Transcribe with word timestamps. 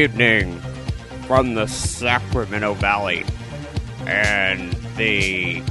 Evening 0.00 0.58
from 1.26 1.52
the 1.52 1.66
Sacramento 1.66 2.72
Valley 2.72 3.22
and 4.06 4.72
the 4.96 5.62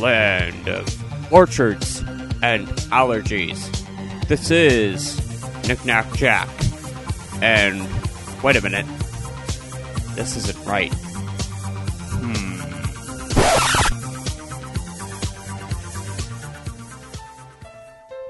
land 0.00 0.66
of 0.66 1.30
orchards 1.30 1.98
and 2.42 2.66
allergies. 2.88 3.68
This 4.28 4.50
is 4.50 5.20
Knick-Knack 5.68 6.10
Jack. 6.14 6.48
And 7.42 7.86
wait 8.42 8.56
a 8.56 8.62
minute. 8.62 8.86
This 10.14 10.36
isn't 10.38 10.64
right. 10.64 10.94
Hmm. 12.14 12.56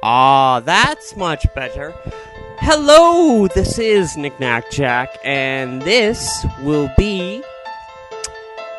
Ah, 0.03 0.59
that's 0.65 1.15
much 1.15 1.47
better. 1.55 1.95
Hello, 2.59 3.47
this 3.49 3.79
is 3.79 4.17
Knick-Knack 4.17 4.71
Jack, 4.71 5.19
and 5.23 5.83
this 5.83 6.45
will 6.63 6.91
be 6.97 7.43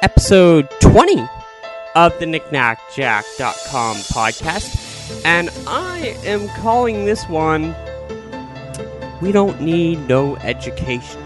episode 0.02 0.70
20 0.82 1.26
of 1.96 2.18
the 2.20 2.26
nicnacjak.com 2.26 3.96
podcast. 3.98 5.22
And 5.24 5.50
I 5.68 6.18
am 6.26 6.48
calling 6.50 7.06
this 7.06 7.30
one 7.30 7.76
We 9.22 9.32
Don't 9.32 9.62
Need 9.62 10.08
No 10.08 10.36
Education. 10.38 11.22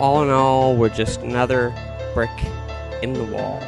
All 0.00 0.22
in 0.22 0.30
all, 0.30 0.76
we're 0.76 0.88
just 0.88 1.20
another 1.20 1.74
brick 2.14 2.30
in 3.02 3.12
the 3.12 3.24
wall. 3.24 3.60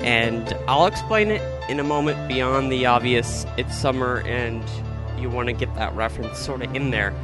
And 0.00 0.52
I'll 0.68 0.86
explain 0.86 1.30
it 1.30 1.42
in 1.70 1.80
a 1.80 1.84
moment 1.84 2.28
beyond 2.28 2.70
the 2.70 2.84
obvious. 2.86 3.46
It's 3.56 3.74
summer 3.74 4.22
and 4.26 4.62
you 5.18 5.30
want 5.30 5.48
to 5.48 5.52
get 5.52 5.74
that 5.76 5.94
reference 5.94 6.38
sort 6.38 6.62
of 6.62 6.74
in 6.74 6.90
there. 6.90 7.14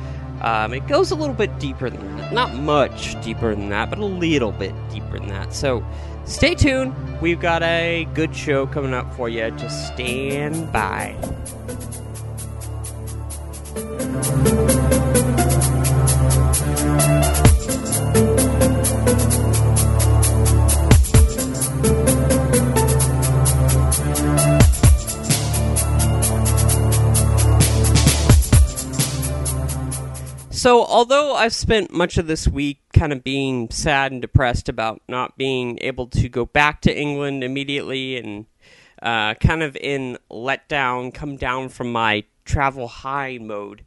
Um, 0.43 0.73
it 0.73 0.87
goes 0.87 1.11
a 1.11 1.15
little 1.15 1.35
bit 1.35 1.59
deeper 1.59 1.91
than 1.91 2.17
that. 2.17 2.33
Not 2.33 2.55
much 2.55 3.21
deeper 3.23 3.55
than 3.55 3.69
that, 3.71 3.91
but 3.91 3.99
a 3.99 4.05
little 4.05 4.53
bit 4.53 4.75
deeper 4.91 5.19
than 5.19 5.29
that. 5.29 5.53
So 5.53 5.85
stay 6.25 6.55
tuned. 6.55 6.95
We've 7.21 7.41
got 7.41 7.63
a 7.63 8.09
good 8.15 8.35
show 8.35 8.67
coming 8.67 8.95
up 8.95 9.13
for 9.15 9.29
you. 9.29 9.51
Just 9.53 9.89
stand 9.89 10.73
by. 10.73 11.17
So, 30.61 30.85
although 30.85 31.35
I've 31.37 31.55
spent 31.55 31.91
much 31.91 32.19
of 32.19 32.27
this 32.27 32.47
week 32.47 32.81
kind 32.93 33.15
of 33.15 33.25
being 33.25 33.71
sad 33.71 34.13
and 34.13 34.21
depressed 34.21 34.69
about 34.69 35.01
not 35.09 35.39
being 35.39 35.79
able 35.81 36.07
to 36.09 36.29
go 36.29 36.45
back 36.45 36.83
to 36.83 36.95
England 36.95 37.43
immediately 37.43 38.19
and 38.19 38.45
uh, 39.01 39.33
kind 39.37 39.63
of 39.63 39.75
in 39.81 40.19
letdown, 40.31 41.15
come 41.15 41.39
down 41.39 41.71
from 41.71 41.91
my 41.91 42.25
travel 42.45 42.89
high 42.89 43.39
mode, 43.39 43.87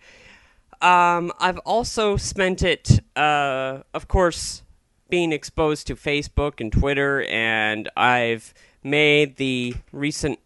um, 0.82 1.32
I've 1.40 1.60
also 1.60 2.18
spent 2.18 2.64
it, 2.64 3.02
uh, 3.16 3.82
of 3.94 4.08
course, 4.08 4.64
being 5.10 5.32
exposed 5.32 5.86
to 5.86 5.96
Facebook 5.96 6.60
and 6.60 6.74
Twitter, 6.74 7.22
and 7.26 7.88
I've 7.96 8.52
made 8.84 9.36
the 9.36 9.76
recent 9.92 10.40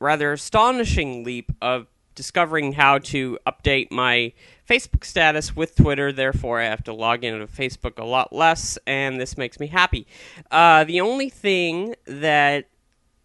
rather 0.00 0.32
astonishing 0.32 1.24
leap 1.24 1.52
of 1.60 1.88
discovering 2.14 2.72
how 2.72 3.00
to 3.00 3.38
update 3.46 3.90
my 3.90 4.32
Facebook 4.68 5.04
status 5.04 5.54
with 5.54 5.76
Twitter. 5.76 6.12
Therefore, 6.12 6.60
I 6.60 6.64
have 6.64 6.84
to 6.84 6.92
log 6.92 7.24
into 7.24 7.46
Facebook 7.46 7.98
a 7.98 8.04
lot 8.04 8.32
less, 8.32 8.78
and 8.86 9.20
this 9.20 9.36
makes 9.36 9.60
me 9.60 9.66
happy. 9.66 10.06
Uh, 10.50 10.84
the 10.84 11.00
only 11.00 11.28
thing 11.28 11.94
that 12.06 12.68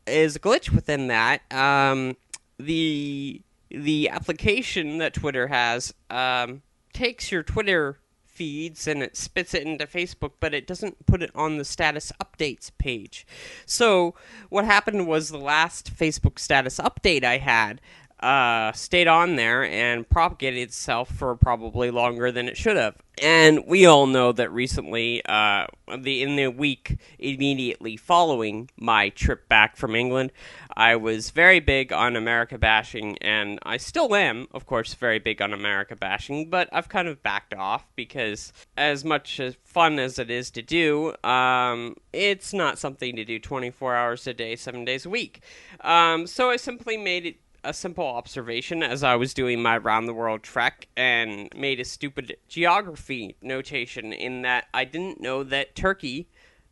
is 0.05 0.35
a 0.35 0.39
glitch 0.39 0.71
within 0.71 1.07
that, 1.07 1.41
um, 1.53 2.17
the 2.57 3.41
the 3.71 4.09
application 4.09 4.97
that 4.97 5.13
Twitter 5.13 5.47
has 5.47 5.93
um, 6.09 6.63
takes 6.91 7.31
your 7.31 7.43
Twitter 7.43 7.99
feeds 8.39 8.87
and 8.87 9.03
it 9.03 9.17
spits 9.17 9.53
it 9.53 9.63
into 9.63 9.85
Facebook, 9.85 10.31
but 10.39 10.53
it 10.53 10.65
doesn't 10.65 11.05
put 11.05 11.21
it 11.21 11.29
on 11.35 11.57
the 11.57 11.65
status 11.65 12.11
updates 12.23 12.71
page. 12.77 13.27
So, 13.65 14.15
what 14.47 14.63
happened 14.63 15.07
was 15.07 15.27
the 15.27 15.37
last 15.37 15.93
Facebook 15.93 16.39
status 16.39 16.79
update 16.79 17.25
I 17.25 17.37
had, 17.39 17.81
uh, 18.19 18.71
stayed 18.73 19.07
on 19.07 19.35
there 19.35 19.63
and 19.63 20.07
propagated 20.09 20.61
itself 20.61 21.09
for 21.09 21.35
probably 21.35 21.89
longer 21.91 22.31
than 22.31 22.47
it 22.47 22.57
should 22.57 22.77
have. 22.77 22.95
And 23.21 23.65
we 23.67 23.85
all 23.85 24.07
know 24.07 24.31
that 24.31 24.51
recently, 24.51 25.21
uh, 25.25 25.67
the 25.97 26.21
in 26.23 26.37
the 26.37 26.47
week 26.47 26.97
immediately 27.17 27.97
following 27.97 28.69
my 28.77 29.09
trip 29.09 29.49
back 29.49 29.75
from 29.75 29.93
England, 29.95 30.31
I 30.75 30.95
was 30.95 31.31
very 31.31 31.59
big 31.59 31.91
on 31.91 32.15
America 32.15 32.57
bashing, 32.57 33.17
and 33.17 33.59
I 33.63 33.75
still 33.75 34.15
am, 34.15 34.47
of 34.53 34.65
course, 34.65 34.93
very 34.93 35.19
big 35.19 35.41
on 35.41 35.51
America 35.51 35.97
bashing. 35.97 36.49
But 36.49 36.69
I've 36.71 36.87
kind 36.87 37.09
of 37.09 37.21
backed 37.21 37.53
off 37.53 37.85
because, 37.95 38.53
as 38.77 39.03
much 39.03 39.39
as 39.41 39.57
fun 39.65 39.99
as 39.99 40.17
it 40.17 40.31
is 40.31 40.49
to 40.51 40.61
do, 40.61 41.13
um, 41.23 41.97
it's 42.13 42.53
not 42.53 42.79
something 42.79 43.17
to 43.17 43.25
do 43.25 43.39
24 43.39 43.95
hours 43.95 44.27
a 44.27 44.33
day, 44.33 44.55
seven 44.55 44.85
days 44.85 45.05
a 45.05 45.09
week. 45.09 45.41
Um, 45.81 46.25
so 46.25 46.49
I 46.49 46.55
simply 46.55 46.95
made 46.95 47.25
it 47.25 47.35
a 47.63 47.73
simple 47.73 48.05
observation 48.05 48.83
as 48.83 49.03
I 49.03 49.15
was 49.15 49.33
doing 49.33 49.61
my 49.61 49.77
round 49.77 50.07
the 50.07 50.13
world 50.13 50.43
trek 50.43 50.87
and 50.95 51.49
made 51.55 51.79
a 51.79 51.85
stupid 51.85 52.37
geography 52.47 53.35
notation 53.41 54.13
in 54.13 54.41
that 54.43 54.67
I 54.73 54.85
didn't 54.85 55.21
know 55.21 55.43
that 55.43 55.75
Turkey 55.75 56.27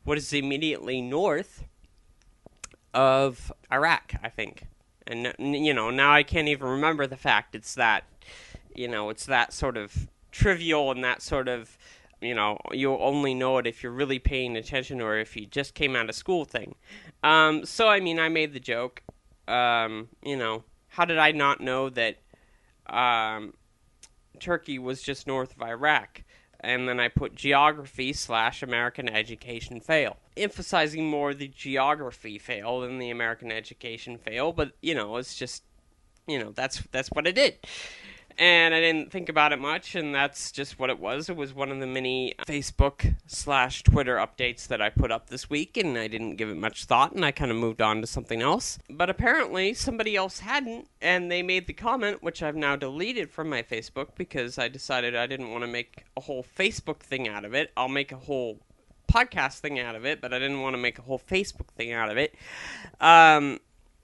was 0.05 0.31
immediately 0.33 1.01
north 1.01 1.65
of 2.93 3.51
Iraq, 3.71 4.13
I 4.23 4.29
think. 4.29 4.63
And 5.05 5.33
you 5.39 5.73
know, 5.73 5.89
now 5.89 6.13
I 6.13 6.23
can't 6.23 6.47
even 6.47 6.67
remember 6.67 7.07
the 7.07 7.17
fact 7.17 7.55
it's 7.55 7.75
that 7.75 8.03
you 8.75 8.87
know, 8.87 9.09
it's 9.09 9.25
that 9.25 9.53
sort 9.53 9.75
of 9.77 10.07
trivial 10.31 10.91
and 10.91 11.03
that 11.03 11.21
sort 11.21 11.47
of 11.47 11.77
you 12.21 12.33
know, 12.33 12.57
you'll 12.71 12.97
only 12.99 13.35
know 13.35 13.59
it 13.59 13.67
if 13.67 13.83
you're 13.83 13.91
really 13.91 14.17
paying 14.17 14.57
attention 14.57 15.01
or 15.01 15.17
if 15.17 15.35
you 15.35 15.45
just 15.45 15.75
came 15.75 15.95
out 15.95 16.09
of 16.09 16.15
school 16.15 16.45
thing. 16.45 16.75
Um, 17.23 17.65
so 17.65 17.87
I 17.87 17.99
mean, 17.99 18.19
I 18.19 18.29
made 18.29 18.53
the 18.53 18.59
joke. 18.59 19.03
Um, 19.47 20.09
you 20.23 20.35
know, 20.35 20.63
how 20.97 21.06
did 21.06 21.19
I 21.19 21.31
not 21.31 21.62
know 21.62 21.90
that 21.91 22.18
um, 22.88 23.53
Turkey 24.40 24.80
was 24.80 25.03
just 25.03 25.28
north 25.28 25.56
of 25.56 25.62
Iraq? 25.62 26.24
And 26.59 26.90
then 26.90 27.00
I 27.00 27.08
put 27.08 27.35
geography 27.35 28.13
slash 28.13 28.63
American 28.63 29.08
education 29.08 29.80
fail, 29.80 30.18
emphasizing 30.35 31.08
more 31.08 31.35
the 31.35 31.50
geography 31.50 32.40
fail 32.40 32.80
than 32.80 32.97
the 32.97 33.12
American 33.12 33.52
education 33.52 34.18
fail. 34.18 34.52
But 34.52 34.72
you 34.81 34.96
know, 34.96 35.18
it's 35.18 35.35
just 35.35 35.62
you 36.28 36.40
know 36.40 36.52
that's 36.52 36.81
that's 36.91 37.09
what 37.09 37.28
I 37.28 37.31
did 37.31 37.59
and 38.37 38.73
I 38.73 38.79
didn't 38.79 39.11
think 39.11 39.29
about 39.29 39.51
it 39.51 39.59
much, 39.59 39.95
and 39.95 40.13
that's 40.13 40.51
just 40.51 40.77
what 40.77 40.89
it 40.89 40.99
was. 40.99 41.29
It 41.29 41.35
was 41.35 41.53
one 41.53 41.71
of 41.71 41.79
the 41.79 41.87
many 41.87 42.35
Facebook 42.45 43.15
slash 43.25 43.81
Twitter 43.81 44.17
updates 44.17 44.67
that 44.67 44.81
I 44.81 44.89
put 44.89 45.11
up 45.11 45.29
this 45.29 45.49
week, 45.49 45.75
and 45.75 45.97
I 45.97 46.07
didn't 46.07 46.35
give 46.35 46.49
it 46.49 46.57
much 46.57 46.85
thought, 46.85 47.13
and 47.13 47.25
I 47.25 47.31
kind 47.31 47.49
of 47.49 47.57
moved 47.57 47.81
on 47.81 48.01
to 48.01 48.07
something 48.07 48.41
else. 48.41 48.78
But 48.89 49.09
apparently, 49.09 49.73
somebody 49.73 50.16
else 50.16 50.39
hadn't, 50.39 50.87
and 51.01 51.31
they 51.31 51.41
made 51.41 51.66
the 51.66 51.73
comment, 51.73 52.22
which 52.22 52.43
I've 52.43 52.55
now 52.55 52.75
deleted 52.75 53.31
from 53.31 53.49
my 53.49 53.63
Facebook 53.63 54.09
because 54.16 54.59
I 54.59 54.67
decided 54.67 55.16
I 55.16 55.25
didn't 55.25 55.49
want 55.49 55.63
to 55.63 55.67
make 55.67 56.03
a 56.16 56.22
whole 56.22 56.45
Facebook 56.57 56.99
thing 56.99 57.28
out 57.28 57.43
of 57.43 57.55
it. 57.55 57.72
I'll 57.75 57.87
make 57.87 58.11
a 58.11 58.17
whole 58.17 58.59
podcast 59.11 59.59
thing 59.59 59.79
out 59.79 59.95
of 59.95 60.05
it, 60.05 60.22
but 60.22 60.33
I 60.33 60.37
didn't 60.40 60.61
want 60.61 60.75
to 60.75 60.81
make 60.81 60.99
a 60.99 61.01
whole 61.01 61.19
Facebook 61.19 61.69
thing 61.69 61.91
out 61.91 62.11
of 62.11 62.17
it. 62.17 62.35
Um, 63.01 63.59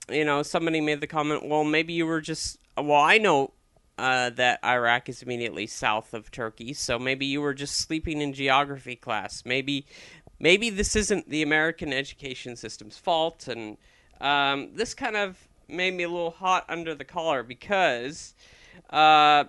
you 0.09 0.25
know, 0.25 0.41
somebody 0.41 0.81
made 0.81 1.01
the 1.01 1.07
comment, 1.07 1.45
well, 1.45 1.63
maybe 1.63 1.93
you 1.93 2.07
were 2.07 2.21
just. 2.21 2.57
Well, 2.75 2.99
I 2.99 3.19
know 3.19 3.51
uh, 3.97 4.29
that 4.31 4.59
Iraq 4.63 5.09
is 5.09 5.21
immediately 5.21 5.67
south 5.67 6.13
of 6.13 6.31
Turkey. 6.31 6.73
So 6.73 6.97
maybe 6.97 7.25
you 7.25 7.41
were 7.41 7.53
just 7.53 7.77
sleeping 7.77 8.21
in 8.21 8.33
geography 8.33 8.95
class. 8.95 9.43
Maybe, 9.45 9.85
maybe 10.39 10.69
this 10.69 10.95
isn't 10.95 11.29
the 11.29 11.43
American 11.43 11.93
education 11.93 12.55
system's 12.55 12.97
fault. 12.97 13.47
And 13.47 13.77
um, 14.19 14.69
this 14.73 14.93
kind 14.93 15.15
of 15.15 15.47
made 15.67 15.93
me 15.93 16.03
a 16.03 16.09
little 16.09 16.31
hot 16.31 16.65
under 16.67 16.95
the 16.95 17.05
collar 17.05 17.43
because, 17.43 18.33
uh, 18.89 19.45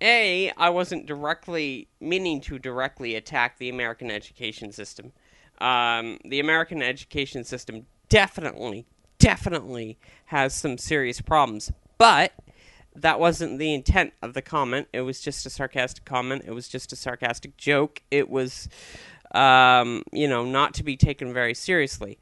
a, 0.00 0.50
I 0.56 0.70
wasn't 0.70 1.06
directly 1.06 1.86
meaning 2.00 2.40
to 2.42 2.58
directly 2.58 3.14
attack 3.14 3.58
the 3.58 3.68
American 3.68 4.10
education 4.10 4.72
system. 4.72 5.12
Um, 5.60 6.18
the 6.24 6.40
American 6.40 6.82
education 6.82 7.44
system 7.44 7.86
definitely, 8.08 8.84
definitely 9.20 9.98
has 10.26 10.54
some 10.54 10.76
serious 10.76 11.20
problems, 11.20 11.70
but 11.98 12.32
that 12.94 13.18
wasn't 13.18 13.58
the 13.58 13.72
intent 13.74 14.12
of 14.22 14.34
the 14.34 14.42
comment. 14.42 14.88
It 14.92 15.02
was 15.02 15.20
just 15.20 15.46
a 15.46 15.50
sarcastic 15.50 16.04
comment. 16.04 16.42
It 16.46 16.52
was 16.52 16.68
just 16.68 16.92
a 16.92 16.96
sarcastic 16.96 17.56
joke. 17.56 18.02
It 18.10 18.28
was, 18.28 18.68
um, 19.34 20.02
you 20.12 20.28
know, 20.28 20.44
not 20.44 20.74
to 20.74 20.84
be 20.84 20.96
taken 20.96 21.32
very 21.32 21.54
seriously. 21.54 22.18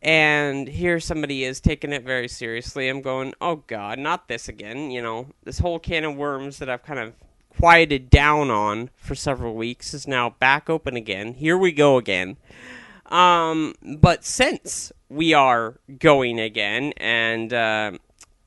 And 0.00 0.68
here 0.68 1.00
somebody 1.00 1.44
is 1.44 1.60
taking 1.60 1.92
it 1.92 2.04
very 2.04 2.28
seriously. 2.28 2.88
I'm 2.88 3.02
going, 3.02 3.34
oh 3.40 3.56
God, 3.66 3.98
not 3.98 4.28
this 4.28 4.48
again. 4.48 4.90
You 4.90 5.02
know, 5.02 5.28
this 5.44 5.58
whole 5.58 5.78
can 5.78 6.04
of 6.04 6.16
worms 6.16 6.58
that 6.58 6.68
I've 6.68 6.84
kind 6.84 7.00
of 7.00 7.14
quieted 7.58 8.08
down 8.08 8.50
on 8.50 8.90
for 8.94 9.16
several 9.16 9.54
weeks 9.54 9.92
is 9.92 10.06
now 10.06 10.30
back 10.30 10.70
open 10.70 10.94
again. 10.96 11.34
Here 11.34 11.58
we 11.58 11.72
go 11.72 11.96
again. 11.96 12.36
Um, 13.06 13.74
but 13.82 14.24
since 14.24 14.92
we 15.08 15.34
are 15.34 15.80
going 15.98 16.38
again, 16.38 16.92
and 16.98 17.52
uh, 17.52 17.92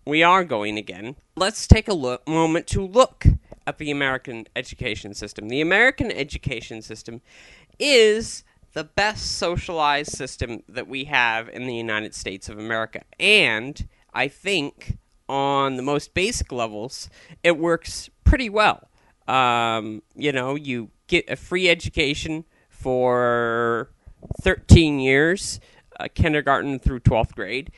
we 0.05 0.23
are 0.23 0.43
going 0.43 0.77
again, 0.77 1.15
let's 1.35 1.67
take 1.67 1.87
a 1.87 1.93
look, 1.93 2.27
moment 2.27 2.67
to 2.67 2.85
look 2.85 3.25
at 3.67 3.77
the 3.77 3.91
American 3.91 4.47
education 4.55 5.13
system. 5.13 5.47
The 5.47 5.61
American 5.61 6.11
education 6.11 6.81
system 6.81 7.21
is 7.77 8.43
the 8.73 8.83
best 8.83 9.37
socialized 9.37 10.11
system 10.11 10.63
that 10.67 10.87
we 10.87 11.05
have 11.05 11.49
in 11.49 11.65
the 11.65 11.75
United 11.75 12.15
States 12.15 12.49
of 12.49 12.57
America. 12.57 13.01
And 13.19 13.87
I 14.13 14.27
think 14.27 14.97
on 15.27 15.75
the 15.75 15.83
most 15.83 16.13
basic 16.13 16.51
levels, 16.51 17.09
it 17.43 17.57
works 17.57 18.09
pretty 18.23 18.49
well. 18.49 18.89
Um, 19.27 20.01
you 20.15 20.31
know, 20.31 20.55
you 20.55 20.89
get 21.07 21.29
a 21.29 21.35
free 21.35 21.69
education 21.69 22.45
for 22.69 23.91
13 24.41 24.99
years, 24.99 25.59
uh, 25.99 26.07
kindergarten 26.13 26.79
through 26.79 27.01
12th 27.01 27.35
grade, 27.35 27.71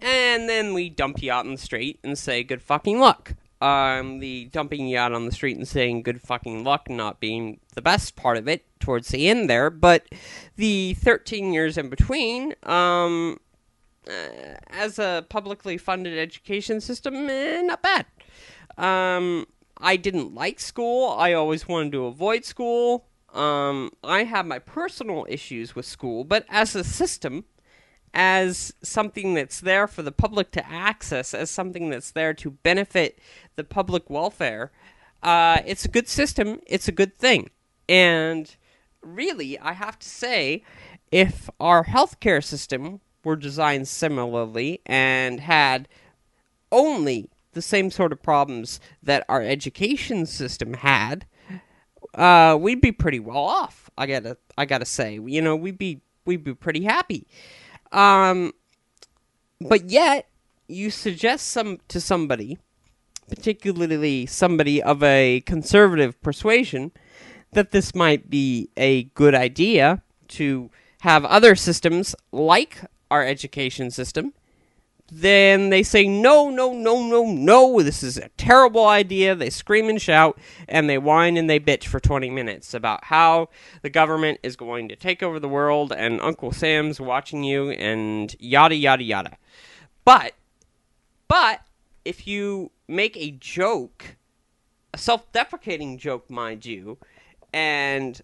and 0.00 0.48
then 0.48 0.74
we 0.74 0.88
dump 0.88 1.22
you 1.22 1.32
out 1.32 1.46
on 1.46 1.52
the 1.52 1.60
street 1.60 1.98
and 2.02 2.18
say 2.18 2.42
good 2.42 2.62
fucking 2.62 2.98
luck. 2.98 3.34
Um, 3.60 4.18
the 4.18 4.46
dumping 4.46 4.88
you 4.88 4.98
out 4.98 5.12
on 5.12 5.24
the 5.24 5.32
street 5.32 5.56
and 5.56 5.66
saying 5.66 6.02
good 6.02 6.20
fucking 6.20 6.64
luck 6.64 6.90
not 6.90 7.18
being 7.18 7.60
the 7.74 7.80
best 7.80 8.14
part 8.14 8.36
of 8.36 8.46
it 8.46 8.66
towards 8.78 9.08
the 9.08 9.28
end 9.28 9.48
there, 9.48 9.70
but 9.70 10.04
the 10.56 10.94
13 10.94 11.52
years 11.52 11.78
in 11.78 11.88
between, 11.88 12.54
um, 12.64 13.38
uh, 14.06 14.56
as 14.68 14.98
a 14.98 15.24
publicly 15.30 15.78
funded 15.78 16.18
education 16.18 16.80
system, 16.80 17.14
eh, 17.30 17.62
not 17.62 17.80
bad. 17.80 18.06
Um, 18.76 19.46
I 19.78 19.96
didn't 19.96 20.34
like 20.34 20.60
school. 20.60 21.10
I 21.18 21.32
always 21.32 21.66
wanted 21.66 21.92
to 21.92 22.06
avoid 22.06 22.44
school. 22.44 23.06
Um, 23.32 23.90
I 24.02 24.24
have 24.24 24.46
my 24.46 24.58
personal 24.58 25.26
issues 25.28 25.74
with 25.74 25.86
school, 25.86 26.24
but 26.24 26.44
as 26.48 26.76
a 26.76 26.84
system, 26.84 27.44
as 28.14 28.72
something 28.80 29.34
that's 29.34 29.60
there 29.60 29.88
for 29.88 30.02
the 30.02 30.12
public 30.12 30.52
to 30.52 30.66
access, 30.70 31.34
as 31.34 31.50
something 31.50 31.90
that's 31.90 32.12
there 32.12 32.32
to 32.34 32.52
benefit 32.52 33.18
the 33.56 33.64
public 33.64 34.08
welfare, 34.08 34.70
uh, 35.22 35.58
it's 35.66 35.84
a 35.84 35.88
good 35.88 36.08
system. 36.08 36.60
It's 36.66 36.86
a 36.86 36.92
good 36.92 37.18
thing. 37.18 37.50
And 37.88 38.54
really, 39.02 39.58
I 39.58 39.72
have 39.72 39.98
to 39.98 40.08
say, 40.08 40.62
if 41.10 41.50
our 41.58 41.84
healthcare 41.84 42.42
system 42.42 43.00
were 43.24 43.36
designed 43.36 43.88
similarly 43.88 44.80
and 44.86 45.40
had 45.40 45.88
only 46.70 47.30
the 47.52 47.62
same 47.62 47.90
sort 47.90 48.12
of 48.12 48.22
problems 48.22 48.80
that 49.02 49.24
our 49.28 49.42
education 49.42 50.26
system 50.26 50.74
had, 50.74 51.26
uh, 52.14 52.56
we'd 52.60 52.80
be 52.80 52.92
pretty 52.92 53.20
well 53.20 53.44
off. 53.44 53.90
I 53.96 54.06
gotta, 54.06 54.36
I 54.56 54.66
gotta 54.66 54.84
say, 54.84 55.18
you 55.24 55.42
know, 55.42 55.56
we'd 55.56 55.78
be, 55.78 56.02
we'd 56.24 56.44
be 56.44 56.54
pretty 56.54 56.84
happy. 56.84 57.26
Um, 57.94 58.52
but 59.60 59.88
yet, 59.88 60.28
you 60.66 60.90
suggest 60.90 61.48
some 61.48 61.78
to 61.88 62.00
somebody, 62.00 62.58
particularly 63.28 64.26
somebody 64.26 64.82
of 64.82 65.02
a 65.02 65.42
conservative 65.46 66.20
persuasion, 66.20 66.90
that 67.52 67.70
this 67.70 67.94
might 67.94 68.28
be 68.28 68.68
a 68.76 69.04
good 69.14 69.34
idea 69.34 70.02
to 70.28 70.70
have 71.02 71.24
other 71.24 71.54
systems 71.54 72.16
like 72.32 72.80
our 73.10 73.24
education 73.24 73.90
system 73.90 74.34
then 75.12 75.68
they 75.68 75.82
say, 75.82 76.06
no, 76.06 76.48
no, 76.48 76.72
no, 76.72 77.06
no, 77.06 77.24
no, 77.24 77.82
this 77.82 78.02
is 78.02 78.16
a 78.16 78.30
terrible 78.36 78.86
idea. 78.86 79.34
They 79.34 79.50
scream 79.50 79.88
and 79.88 80.00
shout, 80.00 80.38
and 80.66 80.88
they 80.88 80.98
whine 80.98 81.36
and 81.36 81.48
they 81.48 81.60
bitch 81.60 81.84
for 81.84 82.00
20 82.00 82.30
minutes 82.30 82.72
about 82.72 83.04
how 83.04 83.50
the 83.82 83.90
government 83.90 84.40
is 84.42 84.56
going 84.56 84.88
to 84.88 84.96
take 84.96 85.22
over 85.22 85.38
the 85.38 85.48
world, 85.48 85.92
and 85.92 86.20
Uncle 86.20 86.52
Sam's 86.52 87.00
watching 87.00 87.44
you, 87.44 87.70
and 87.70 88.34
yada, 88.38 88.74
yada, 88.74 89.04
yada. 89.04 89.36
But, 90.04 90.32
but, 91.28 91.60
if 92.04 92.26
you 92.26 92.70
make 92.88 93.16
a 93.16 93.30
joke, 93.32 94.16
a 94.94 94.98
self 94.98 95.30
deprecating 95.32 95.98
joke, 95.98 96.30
mind 96.30 96.64
you, 96.64 96.98
and 97.52 98.20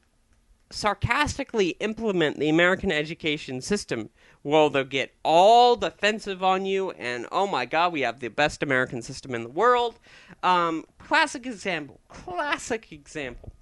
sarcastically 0.71 1.71
implement 1.81 2.39
the 2.39 2.49
American 2.49 2.93
education 2.93 3.61
system, 3.61 4.11
well, 4.43 4.71
they'll 4.71 4.85
get 4.85 5.13
all 5.23 5.77
defensive 5.77 6.43
on 6.43 6.65
you, 6.65 6.93
and 6.93 7.27
oh 7.31 7.47
my 7.47 7.67
god, 7.67 7.93
we 7.93 8.01
have 8.03 8.21
the 8.21 8.29
best 8.29 8.63
American 8.63 9.03
system 9.03 9.35
in 9.35 9.43
the 9.43 9.51
world. 9.51 9.99
Um, 10.43 10.85
classic 10.99 11.47
example. 11.47 12.01
Classic 12.09 12.91
example. 12.93 13.53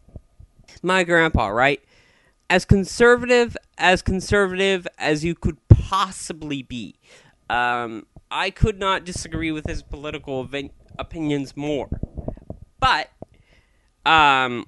My 0.82 1.02
grandpa, 1.02 1.48
right? 1.48 1.82
As 2.50 2.64
conservative, 2.64 3.56
as 3.76 4.02
conservative 4.02 4.86
as 4.98 5.24
you 5.24 5.34
could 5.34 5.56
possibly 5.68 6.62
be. 6.62 6.96
Um, 7.50 8.06
I 8.30 8.50
could 8.50 8.78
not 8.78 9.04
disagree 9.04 9.50
with 9.50 9.66
his 9.66 9.82
political 9.82 10.48
opinions 10.98 11.56
more. 11.56 11.88
But, 12.78 13.10
um, 14.06 14.66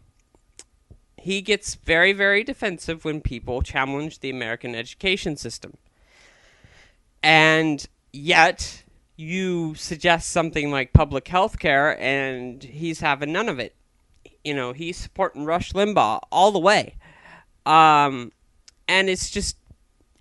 he 1.21 1.43
gets 1.43 1.75
very, 1.75 2.15
very 2.15 2.43
defensive 2.43 3.05
when 3.05 3.21
people 3.21 3.61
challenge 3.61 4.21
the 4.21 4.31
American 4.31 4.75
education 4.75 5.37
system. 5.37 5.77
And 7.23 7.87
yet, 8.11 8.85
you 9.17 9.75
suggest 9.75 10.31
something 10.31 10.71
like 10.71 10.95
public 10.95 11.29
health 11.29 11.59
care, 11.59 12.01
and 12.01 12.63
he's 12.63 13.01
having 13.01 13.33
none 13.33 13.51
of 13.51 13.59
it. 13.59 13.75
You 14.43 14.55
know, 14.55 14.73
he's 14.73 14.97
supporting 14.97 15.45
Rush 15.45 15.75
Limbaugh 15.75 16.21
all 16.33 16.53
the 16.53 16.59
way. 16.59 16.95
Um, 17.67 18.33
and 18.89 19.11
it's 19.11 19.29
just, 19.29 19.59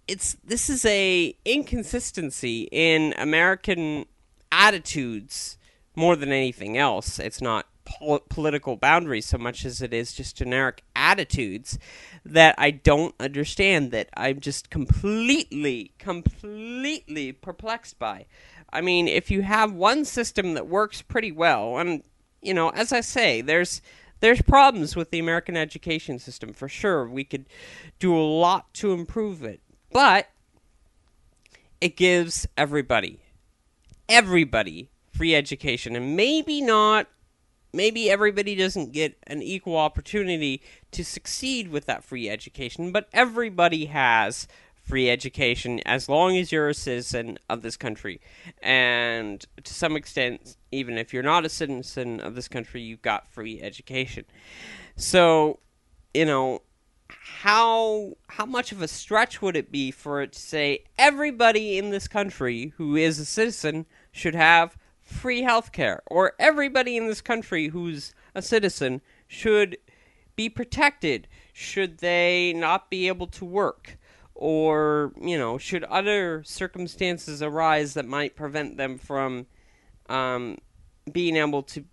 it's 0.05 0.35
this 0.43 0.69
is 0.69 0.83
a 0.83 1.33
inconsistency 1.45 2.68
in 2.73 3.13
American 3.18 4.06
attitudes 4.51 5.57
more 5.95 6.18
than 6.18 6.33
anything 6.33 6.77
else. 6.77 7.19
It's 7.19 7.39
not 7.41 7.68
pol- 7.89 8.23
political 8.29 8.75
boundaries 8.75 9.25
so 9.25 9.37
much 9.37 9.65
as 9.65 9.81
it 9.81 9.93
is 9.93 10.13
just 10.13 10.37
generic 10.37 10.83
attitudes 10.95 11.79
that 12.23 12.53
I 12.57 12.71
don't 12.71 13.15
understand, 13.19 13.91
that 13.91 14.09
I'm 14.15 14.39
just 14.39 14.69
completely, 14.69 15.93
completely 15.97 17.31
perplexed 17.31 17.97
by. 17.97 18.27
I 18.71 18.81
mean, 18.81 19.07
if 19.07 19.31
you 19.31 19.41
have 19.41 19.73
one 19.73 20.05
system 20.05 20.53
that 20.53 20.67
works 20.67 21.01
pretty 21.01 21.31
well, 21.31 21.77
and, 21.79 22.03
you 22.41 22.53
know, 22.53 22.69
as 22.69 22.93
I 22.93 23.01
say, 23.01 23.41
there's. 23.41 23.81
There's 24.21 24.41
problems 24.41 24.97
with 24.97 25.11
the 25.11 25.19
American 25.19 25.55
education 25.55 26.19
system 26.19 26.51
for 26.51 26.67
sure. 26.67 27.07
We 27.07 27.23
could 27.23 27.45
do 27.99 28.13
a 28.13 28.19
lot 28.19 28.73
to 28.73 28.91
improve 28.91 29.43
it. 29.43 29.61
But 29.93 30.27
it 31.79 31.95
gives 31.95 32.45
everybody, 32.57 33.21
everybody, 34.09 34.89
free 35.13 35.33
education. 35.33 35.95
And 35.95 36.17
maybe 36.17 36.61
not 36.61 37.07
maybe 37.73 38.09
everybody 38.09 38.56
doesn't 38.56 38.92
get 38.92 39.18
an 39.28 39.42
equal 39.42 39.78
opportunity 39.78 40.61
to 40.92 41.04
succeed 41.04 41.69
with 41.69 41.85
that 41.85 42.04
free 42.04 42.30
education, 42.30 42.92
but 42.92 43.07
everybody 43.14 43.85
has 43.85 44.47
free 44.90 45.09
education 45.09 45.80
as 45.85 46.09
long 46.09 46.35
as 46.35 46.52
you're 46.52 46.69
a 46.69 46.73
citizen 46.73 47.38
of 47.47 47.61
this 47.61 47.78
country. 47.78 48.19
And 48.61 49.45
to 49.64 49.73
some 49.73 49.95
extent, 49.95 50.57
even 50.71 50.97
if 50.97 51.14
you're 51.14 51.23
not 51.23 51.45
a 51.45 51.49
citizen 51.49 52.19
of 52.19 52.33
this 52.33 52.47
country, 52.47 52.81
you've 52.81 53.04
got 53.04 53.28
free 53.28 53.61
education. 53.61 54.26
So, 54.95 55.59
you 56.14 56.26
know, 56.26 56.64
how 57.09 58.18
how 58.28 58.45
much 58.45 58.71
of 58.71 58.81
a 58.81 58.88
stretch 58.88 59.42
would 59.42 59.56
it 59.56 59.71
be 59.71 59.92
for 59.92 60.21
it 60.21 60.33
to 60.33 60.40
say 60.40 60.83
everybody 60.97 61.78
in 61.78 61.90
this 61.90 62.07
country 62.07 62.73
who 62.78 62.95
is 62.95 63.19
a 63.19 63.26
citizen 63.26 63.85
should 64.11 64.35
have 64.35 64.78
free 65.09 65.42
health 65.42 65.71
care, 65.71 66.01
or 66.07 66.33
everybody 66.39 66.95
in 66.95 67.07
this 67.07 67.21
country 67.21 67.69
who's 67.69 68.13
a 68.35 68.42
citizen 68.42 69.01
should 69.28 69.78
be 70.35 70.47
protected 70.47 71.28
should 71.51 71.97
they 71.97 72.54
not 72.54 72.89
be 72.89 73.07
able 73.07 73.28
to 73.28 73.44
work, 73.44 73.97
or, 74.33 75.11
you 75.19 75.37
know, 75.37 75.57
should 75.57 75.83
other 75.85 76.44
circumstances 76.44 77.42
arise 77.42 77.95
that 77.95 78.06
might 78.06 78.35
prevent 78.35 78.78
them 78.78 78.97
from 78.97 79.47
um, 80.07 80.57
being 81.11 81.35
able 81.35 81.63
to 81.63 81.83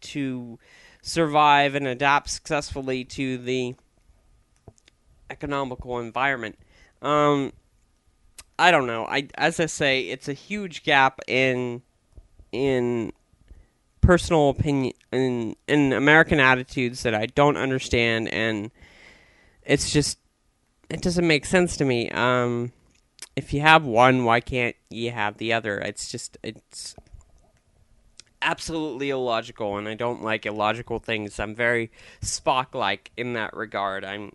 to 0.00 0.58
survive 1.00 1.74
and 1.74 1.86
adapt 1.86 2.28
successfully 2.28 3.04
to 3.04 3.38
the 3.38 3.74
economical 5.30 5.98
environment. 5.98 6.58
Um, 7.00 7.52
I 8.58 8.70
don't 8.70 8.86
know. 8.86 9.06
I 9.06 9.28
as 9.34 9.58
I 9.58 9.66
say, 9.66 10.02
it's 10.02 10.28
a 10.28 10.34
huge 10.34 10.82
gap 10.82 11.20
in 11.26 11.82
in 12.54 13.12
personal 14.00 14.50
opinion 14.50 14.92
in 15.12 15.56
in 15.66 15.92
American 15.92 16.38
attitudes 16.38 17.02
that 17.02 17.14
I 17.14 17.26
don't 17.26 17.56
understand, 17.56 18.28
and 18.28 18.70
it's 19.64 19.90
just 19.90 20.18
it 20.88 21.02
doesn't 21.02 21.26
make 21.26 21.44
sense 21.44 21.76
to 21.78 21.84
me. 21.84 22.10
Um, 22.10 22.72
if 23.36 23.52
you 23.52 23.60
have 23.62 23.84
one, 23.84 24.24
why 24.24 24.40
can't 24.40 24.76
you 24.90 25.10
have 25.10 25.38
the 25.38 25.52
other? 25.52 25.78
It's 25.78 26.10
just 26.10 26.38
it's 26.42 26.94
absolutely 28.42 29.10
illogical, 29.10 29.76
and 29.76 29.88
I 29.88 29.94
don't 29.94 30.22
like 30.22 30.46
illogical 30.46 30.98
things. 30.98 31.40
I'm 31.40 31.54
very 31.54 31.90
Spock-like 32.22 33.10
in 33.16 33.32
that 33.32 33.54
regard. 33.56 34.04
I'm 34.04 34.32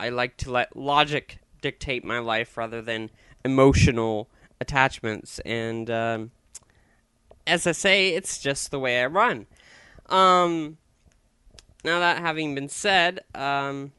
I 0.00 0.08
like 0.08 0.36
to 0.38 0.50
let 0.50 0.76
logic 0.76 1.38
dictate 1.62 2.04
my 2.04 2.18
life 2.18 2.56
rather 2.56 2.82
than 2.82 3.10
emotional 3.44 4.28
attachments, 4.60 5.38
and 5.40 5.90
um, 5.90 6.30
as 7.46 7.66
I 7.66 7.72
say, 7.72 8.10
it's 8.10 8.38
just 8.38 8.70
the 8.70 8.78
way 8.78 9.02
I 9.02 9.06
run. 9.06 9.46
Um, 10.08 10.78
now 11.84 12.00
that 12.00 12.18
having 12.18 12.54
been 12.54 12.68
said, 12.68 13.20
um, 13.34 13.92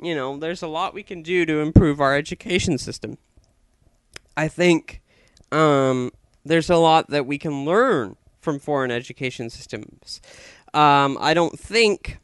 you 0.00 0.14
know, 0.14 0.36
there's 0.36 0.62
a 0.62 0.68
lot 0.68 0.94
we 0.94 1.02
can 1.02 1.22
do 1.22 1.44
to 1.46 1.60
improve 1.60 2.00
our 2.00 2.14
education 2.14 2.78
system. 2.78 3.18
I 4.36 4.48
think 4.48 5.02
um, 5.50 6.12
there's 6.44 6.70
a 6.70 6.76
lot 6.76 7.10
that 7.10 7.26
we 7.26 7.38
can 7.38 7.64
learn 7.64 8.16
from 8.40 8.58
foreign 8.58 8.90
education 8.90 9.50
systems. 9.50 10.20
Um, 10.74 11.18
I 11.20 11.34
don't 11.34 11.58
think 11.58 12.18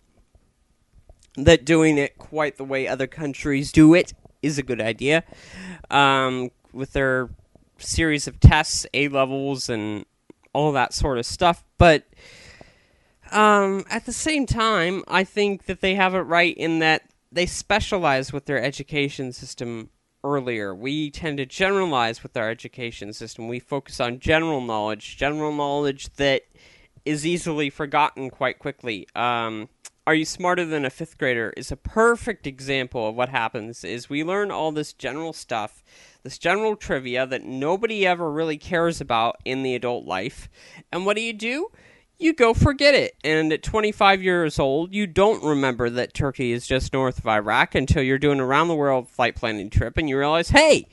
that 1.36 1.64
doing 1.64 1.98
it 1.98 2.16
quite 2.18 2.56
the 2.56 2.64
way 2.64 2.86
other 2.86 3.06
countries 3.06 3.72
do 3.72 3.94
it 3.94 4.12
is 4.42 4.58
a 4.58 4.62
good 4.62 4.80
idea. 4.80 5.24
Um, 5.90 6.50
with 6.72 6.92
their 6.92 7.30
series 7.78 8.28
of 8.28 8.38
tests, 8.40 8.86
A 8.94 9.08
levels, 9.08 9.68
and 9.68 10.04
all 10.54 10.72
that 10.72 10.94
sort 10.94 11.18
of 11.18 11.26
stuff. 11.26 11.64
But 11.76 12.04
um, 13.30 13.84
at 13.90 14.06
the 14.06 14.12
same 14.12 14.46
time, 14.46 15.04
I 15.08 15.24
think 15.24 15.66
that 15.66 15.80
they 15.80 15.94
have 15.96 16.14
it 16.14 16.20
right 16.20 16.56
in 16.56 16.78
that 16.78 17.02
they 17.30 17.46
specialize 17.46 18.32
with 18.32 18.46
their 18.46 18.62
education 18.62 19.32
system 19.32 19.90
earlier. 20.22 20.74
We 20.74 21.10
tend 21.10 21.38
to 21.38 21.46
generalize 21.46 22.22
with 22.22 22.36
our 22.36 22.48
education 22.48 23.12
system. 23.12 23.48
We 23.48 23.58
focus 23.58 24.00
on 24.00 24.20
general 24.20 24.60
knowledge, 24.60 25.16
general 25.16 25.52
knowledge 25.52 26.14
that 26.14 26.42
is 27.04 27.26
easily 27.26 27.68
forgotten 27.70 28.30
quite 28.30 28.58
quickly. 28.58 29.06
Um, 29.14 29.68
are 30.06 30.14
you 30.14 30.24
smarter 30.24 30.64
than 30.64 30.84
a 30.84 30.90
fifth 30.90 31.18
grader 31.18 31.52
is 31.56 31.72
a 31.72 31.76
perfect 31.76 32.46
example 32.46 33.08
of 33.08 33.14
what 33.14 33.30
happens 33.30 33.84
is 33.84 34.10
we 34.10 34.22
learn 34.22 34.50
all 34.50 34.70
this 34.70 34.92
general 34.92 35.32
stuff 35.32 35.82
this 36.24 36.38
general 36.38 36.74
trivia 36.74 37.26
that 37.26 37.44
nobody 37.44 38.04
ever 38.06 38.30
really 38.30 38.58
cares 38.58 39.00
about 39.00 39.36
in 39.44 39.62
the 39.62 39.76
adult 39.76 40.04
life 40.04 40.48
and 40.90 41.06
what 41.06 41.16
do 41.16 41.22
you 41.22 41.32
do 41.32 41.70
you 42.18 42.32
go 42.32 42.54
forget 42.54 42.94
it. 42.94 43.16
And 43.24 43.52
at 43.52 43.62
25 43.62 44.22
years 44.22 44.58
old, 44.58 44.94
you 44.94 45.06
don't 45.06 45.42
remember 45.42 45.90
that 45.90 46.14
Turkey 46.14 46.52
is 46.52 46.66
just 46.66 46.92
north 46.92 47.18
of 47.18 47.26
Iraq 47.26 47.74
until 47.74 48.02
you're 48.02 48.18
doing 48.18 48.40
a 48.40 48.46
round 48.46 48.70
the 48.70 48.74
world 48.74 49.08
flight 49.08 49.36
planning 49.36 49.70
trip 49.70 49.98
and 49.98 50.08
you 50.08 50.18
realize, 50.18 50.50
hey, 50.50 50.88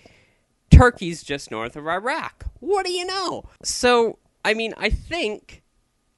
Turkey's 0.71 1.23
just 1.23 1.51
north 1.51 1.75
of 1.75 1.87
Iraq. 1.87 2.45
What 2.59 2.85
do 2.85 2.91
you 2.91 3.05
know? 3.05 3.45
So, 3.63 4.17
I 4.43 4.53
mean, 4.53 4.73
I 4.77 4.89
think 4.89 5.61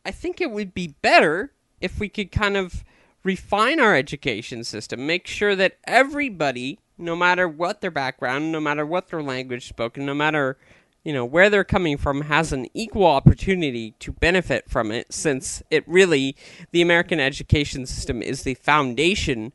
I 0.06 0.12
think 0.12 0.42
it 0.42 0.52
would 0.52 0.74
be 0.74 0.96
better 1.02 1.54
if 1.82 2.00
we 2.00 2.10
could 2.10 2.32
kind 2.32 2.58
of 2.58 2.84
refine 3.24 3.80
our 3.80 3.96
education 3.96 4.64
system, 4.64 5.06
make 5.06 5.28
sure 5.28 5.56
that 5.56 5.78
everybody, 5.86 6.80
no 7.04 7.16
matter 7.16 7.48
what 7.48 7.82
their 7.82 7.92
background, 7.92 8.52
no 8.52 8.60
matter 8.60 8.86
what 8.86 9.10
their 9.10 9.22
language 9.22 9.68
spoken, 9.68 10.06
no 10.06 10.14
matter 10.14 10.58
you 11.04 11.12
know 11.12 11.26
where 11.26 11.50
they're 11.50 11.66
coming 11.66 11.98
from 11.98 12.22
has 12.22 12.54
an 12.54 12.66
equal 12.74 13.06
opportunity 13.06 13.92
to 14.00 14.14
benefit 14.14 14.70
from 14.70 14.90
it 14.90 15.12
since 15.14 15.62
it 15.70 15.84
really 15.86 16.36
the 16.72 16.82
American 16.82 17.20
education 17.20 17.86
system 17.86 18.22
is 18.22 18.44
the 18.44 18.54
foundation 18.54 19.52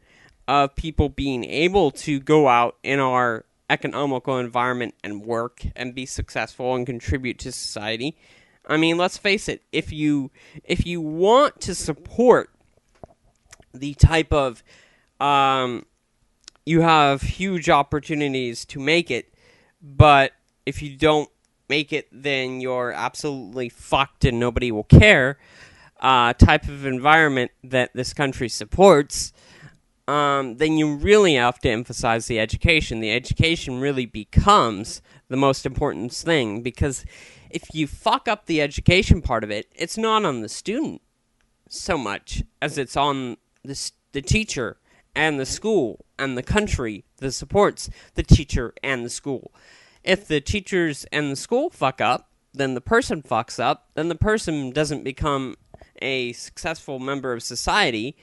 of 0.47 0.75
people 0.75 1.09
being 1.09 1.45
able 1.45 1.91
to 1.91 2.21
go 2.21 2.49
out 2.49 2.77
in 2.83 3.01
our 3.01 3.45
economical 3.71 4.39
environment 4.39 4.95
and 5.03 5.25
work 5.25 5.63
and 5.77 5.95
be 5.95 6.07
successful 6.07 6.75
and 6.75 6.87
contribute 6.87 7.39
to 7.39 7.53
society. 7.53 8.17
I 8.67 8.77
mean, 8.77 8.99
let's 8.99 9.17
face 9.17 9.49
it, 9.49 9.63
if 9.73 9.93
you 9.93 10.31
if 10.65 10.87
you 10.87 11.01
want 11.01 11.61
to 11.63 11.75
support 11.75 12.51
the 13.73 13.95
type 13.95 14.33
of 14.33 14.63
um, 15.21 15.87
you 16.69 16.83
have 16.83 17.23
huge 17.23 17.71
opportunities 17.71 18.67
to 18.67 18.79
make 18.79 19.11
it, 19.11 19.33
but 19.81 20.33
if 20.67 20.83
you 20.83 20.97
don't 20.97 21.31
make 21.69 21.95
it, 21.95 22.07
then 22.13 22.61
you're 22.61 22.93
absolutely 22.93 23.71
fucked 23.71 24.27
and 24.27 24.39
nobody 24.39 24.71
will 24.71 24.85
care. 24.85 25.39
Uh, 25.99 26.35
type 26.35 26.65
of 26.65 26.85
environment 26.85 27.51
that 27.65 27.91
this 27.95 28.13
country 28.13 28.51
supports, 28.51 29.33
um, 30.07 30.59
then 30.59 30.77
you 30.77 30.95
really 30.95 31.35
have 31.35 31.59
to 31.59 31.71
emphasize 31.71 32.27
the 32.27 32.39
education. 32.39 33.01
The 33.01 33.13
education 33.13 33.81
really 33.81 34.07
becomes 34.07 35.01
the 35.29 35.37
most 35.37 35.65
important 35.65 36.13
thing 36.13 36.63
because 36.63 37.05
if 37.51 37.65
you 37.73 37.87
fuck 37.87 38.29
up 38.29 38.45
the 38.45 38.61
education 38.61 39.23
part 39.23 39.43
of 39.43 39.51
it, 39.51 39.67
it's 39.75 39.97
not 39.97 40.27
on 40.27 40.43
the 40.43 40.49
student 40.51 41.01
so 41.71 41.97
much 41.97 42.43
as 42.61 42.77
it's 42.77 42.97
on 42.97 43.39
the, 43.65 43.91
the 44.13 44.23
teacher 44.23 44.77
and 45.19 45.41
the 45.41 45.45
school 45.45 46.07
and 46.17 46.39
the 46.39 46.45
country 46.45 47.05
that 47.17 47.33
supports 47.33 47.91
the 48.15 48.23
teacher 48.23 48.73
and 48.85 49.05
the 49.05 49.11
school. 49.11 49.53
If 50.05 50.29
the 50.29 50.41
teachers 50.41 51.07
and 51.11 51.33
the 51.33 51.37
school 51.37 51.71
fuck 51.71 52.01
up, 52.01 52.31
then 52.55 52.75
the 52.75 52.81
person 52.81 53.23
fucks 53.23 53.59
up, 53.59 53.89
then 53.95 54.09
the 54.09 54.15
person 54.15 54.71
doesn't 54.71 55.03
become 55.03 55.57
a 56.01 56.33
successful 56.35 57.01
member 57.01 57.33
of 57.33 57.43
society, 57.43 58.17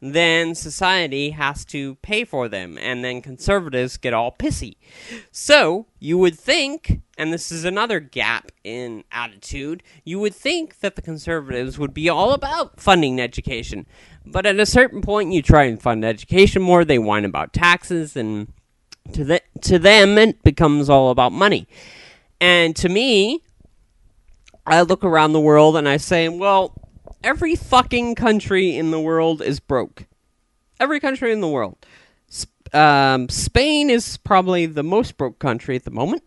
then 0.00 0.54
society 0.54 1.30
has 1.30 1.64
to 1.66 1.96
pay 1.96 2.24
for 2.24 2.48
them, 2.48 2.78
and 2.78 3.04
then 3.04 3.20
conservatives 3.20 3.98
get 3.98 4.14
all 4.14 4.32
pissy. 4.32 4.76
So, 5.30 5.86
you 5.98 6.16
would 6.18 6.38
think, 6.38 7.02
and 7.18 7.32
this 7.32 7.52
is 7.52 7.64
another 7.64 8.00
gap 8.00 8.50
in 8.64 9.04
attitude, 9.12 9.82
you 10.04 10.18
would 10.18 10.34
think 10.34 10.80
that 10.80 10.96
the 10.96 11.02
conservatives 11.02 11.78
would 11.78 11.92
be 11.92 12.08
all 12.08 12.32
about 12.32 12.80
funding 12.80 13.20
education. 13.20 13.86
But 14.24 14.46
at 14.46 14.58
a 14.58 14.66
certain 14.66 15.02
point, 15.02 15.32
you 15.32 15.42
try 15.42 15.64
and 15.64 15.80
fund 15.80 16.04
education 16.04 16.62
more, 16.62 16.84
they 16.84 16.98
whine 16.98 17.24
about 17.24 17.52
taxes 17.52 18.16
and 18.16 18.52
to, 19.12 19.24
the, 19.24 19.42
to 19.62 19.78
them, 19.78 20.18
it 20.18 20.42
becomes 20.42 20.88
all 20.88 21.10
about 21.10 21.32
money. 21.32 21.68
And 22.40 22.74
to 22.76 22.88
me, 22.88 23.42
I 24.66 24.82
look 24.82 25.04
around 25.04 25.32
the 25.32 25.40
world 25.40 25.76
and 25.76 25.88
I 25.88 25.96
say, 25.96 26.28
well, 26.28 26.79
every 27.22 27.56
fucking 27.56 28.14
country 28.14 28.76
in 28.76 28.90
the 28.90 29.00
world 29.00 29.42
is 29.42 29.60
broke. 29.60 30.06
Every 30.78 31.00
country 31.00 31.32
in 31.32 31.40
the 31.40 31.48
world. 31.48 31.76
Um, 32.72 33.28
Spain 33.28 33.90
is 33.90 34.16
probably 34.18 34.66
the 34.66 34.82
most 34.82 35.16
broke 35.16 35.38
country 35.38 35.76
at 35.76 35.84
the 35.84 35.90
moment. 35.90 36.22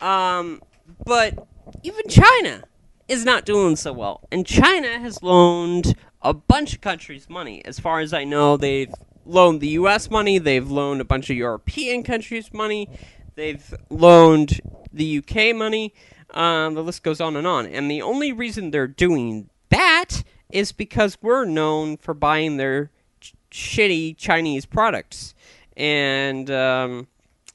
Um, 0.00 0.60
but 1.04 1.46
even 1.82 2.08
China 2.08 2.64
is 3.08 3.24
not 3.24 3.44
doing 3.44 3.76
so 3.76 3.92
well. 3.92 4.26
And 4.30 4.46
China 4.46 4.98
has 4.98 5.22
loaned 5.22 5.94
a 6.22 6.34
bunch 6.34 6.74
of 6.74 6.80
countries 6.80 7.28
money. 7.28 7.64
As 7.64 7.78
far 7.78 8.00
as 8.00 8.12
I 8.12 8.24
know, 8.24 8.56
they've 8.56 8.92
loaned 9.24 9.60
the 9.60 9.68
U.S. 9.68 10.10
money. 10.10 10.38
They've 10.38 10.68
loaned 10.68 11.00
a 11.00 11.04
bunch 11.04 11.30
of 11.30 11.36
European 11.36 12.02
countries 12.02 12.52
money. 12.52 12.88
They've 13.34 13.74
loaned 13.90 14.60
the 14.92 15.04
U.K. 15.04 15.52
money. 15.52 15.94
Um, 16.30 16.74
the 16.74 16.82
list 16.82 17.02
goes 17.02 17.20
on 17.20 17.36
and 17.36 17.46
on. 17.46 17.66
And 17.66 17.90
the 17.90 18.02
only 18.02 18.32
reason 18.32 18.70
they're 18.70 18.86
doing 18.86 19.48
that 19.70 20.22
is 20.50 20.72
because 20.72 21.18
we're 21.20 21.44
known 21.44 21.96
for 21.96 22.14
buying 22.14 22.56
their 22.56 22.90
ch- 23.20 23.34
shitty 23.50 24.16
Chinese 24.16 24.66
products. 24.66 25.34
And 25.76 26.50
um, 26.50 27.08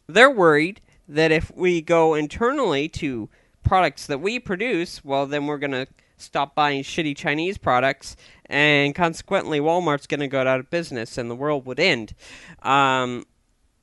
they're 0.08 0.32
worried 0.32 0.82
that 1.08 1.32
if 1.32 1.52
we 1.56 1.82
go 1.82 2.14
internally 2.14 2.88
to 2.90 3.30
products 3.64 4.08
that 4.08 4.20
we 4.20 4.40
produce, 4.40 5.04
well, 5.04 5.26
then 5.26 5.48
we're 5.48 5.58
going 5.58 5.72
to 5.72 5.88
stop 6.18 6.56
buying 6.56 6.84
shitty 6.84 7.16
Chinese 7.16 7.58
products, 7.58 8.16
and 8.46 8.94
consequently, 8.94 9.60
Walmart's 9.60 10.08
going 10.08 10.20
to 10.20 10.28
go 10.28 10.42
out 10.42 10.60
of 10.60 10.70
business, 10.70 11.18
and 11.18 11.30
the 11.30 11.36
world 11.36 11.66
would 11.66 11.80
end. 11.80 12.14
Um, 12.62 13.26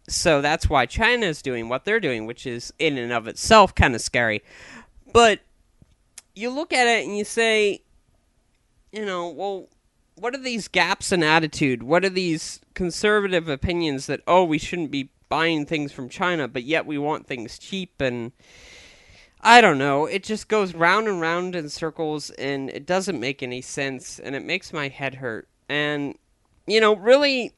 so 0.08 0.40
that's 0.40 0.68
why 0.68 0.86
China 0.86 1.26
is 1.26 1.42
doing 1.42 1.68
what 1.68 1.84
they're 1.84 2.00
doing, 2.00 2.26
which 2.26 2.46
is 2.46 2.72
in 2.78 2.96
and 2.96 3.12
of 3.12 3.26
itself 3.28 3.74
kind 3.74 3.94
of 3.94 4.00
scary. 4.00 4.42
But 5.12 5.40
you 6.34 6.50
look 6.50 6.72
at 6.72 6.86
it 6.86 7.06
and 7.06 7.16
you 7.16 7.24
say, 7.24 7.82
you 8.92 9.04
know, 9.04 9.28
well, 9.28 9.68
what 10.16 10.34
are 10.34 10.42
these 10.42 10.68
gaps 10.68 11.12
in 11.12 11.22
attitude? 11.22 11.82
What 11.82 12.04
are 12.04 12.10
these 12.10 12.60
conservative 12.74 13.48
opinions 13.48 14.06
that, 14.06 14.20
oh, 14.26 14.44
we 14.44 14.58
shouldn't 14.58 14.90
be 14.90 15.10
buying 15.28 15.66
things 15.66 15.92
from 15.92 16.08
China, 16.08 16.48
but 16.48 16.64
yet 16.64 16.86
we 16.86 16.98
want 16.98 17.26
things 17.26 17.58
cheap 17.58 18.00
and 18.00 18.32
I 19.40 19.60
don't 19.60 19.78
know. 19.78 20.06
It 20.06 20.24
just 20.24 20.48
goes 20.48 20.74
round 20.74 21.06
and 21.06 21.20
round 21.20 21.54
in 21.54 21.68
circles, 21.68 22.30
and 22.30 22.70
it 22.70 22.86
doesn't 22.86 23.20
make 23.20 23.40
any 23.40 23.60
sense, 23.60 24.18
and 24.18 24.34
it 24.34 24.44
makes 24.44 24.72
my 24.72 24.88
head 24.88 25.14
hurt. 25.14 25.48
And, 25.68 26.18
you 26.66 26.80
know, 26.80 26.96
really, 26.96 27.52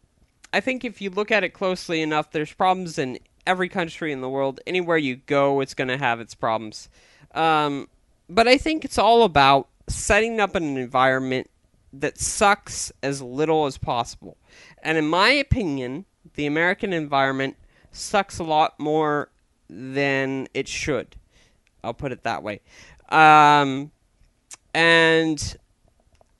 I 0.52 0.60
think 0.60 0.84
if 0.84 1.00
you 1.00 1.08
look 1.08 1.30
at 1.30 1.42
it 1.42 1.50
closely 1.54 2.02
enough, 2.02 2.32
there's 2.32 2.52
problems 2.52 2.98
in 2.98 3.18
every 3.46 3.70
country 3.70 4.12
in 4.12 4.20
the 4.20 4.28
world. 4.28 4.60
Anywhere 4.66 4.98
you 4.98 5.16
go, 5.16 5.60
it's 5.60 5.72
going 5.72 5.88
to 5.88 5.96
have 5.96 6.20
its 6.20 6.34
problems. 6.34 6.90
Um, 7.34 7.88
but 8.28 8.46
I 8.46 8.58
think 8.58 8.84
it's 8.84 8.98
all 8.98 9.22
about 9.22 9.68
setting 9.94 10.40
up 10.40 10.54
an 10.54 10.76
environment 10.76 11.50
that 11.92 12.18
sucks 12.18 12.92
as 13.02 13.20
little 13.20 13.66
as 13.66 13.76
possible. 13.78 14.36
And 14.82 14.96
in 14.96 15.08
my 15.08 15.30
opinion, 15.30 16.04
the 16.34 16.46
American 16.46 16.92
environment 16.92 17.56
sucks 17.90 18.38
a 18.38 18.44
lot 18.44 18.78
more 18.78 19.30
than 19.68 20.48
it 20.54 20.68
should. 20.68 21.16
I'll 21.82 21.94
put 21.94 22.12
it 22.12 22.22
that 22.22 22.42
way. 22.42 22.60
Um, 23.08 23.90
and 24.74 25.56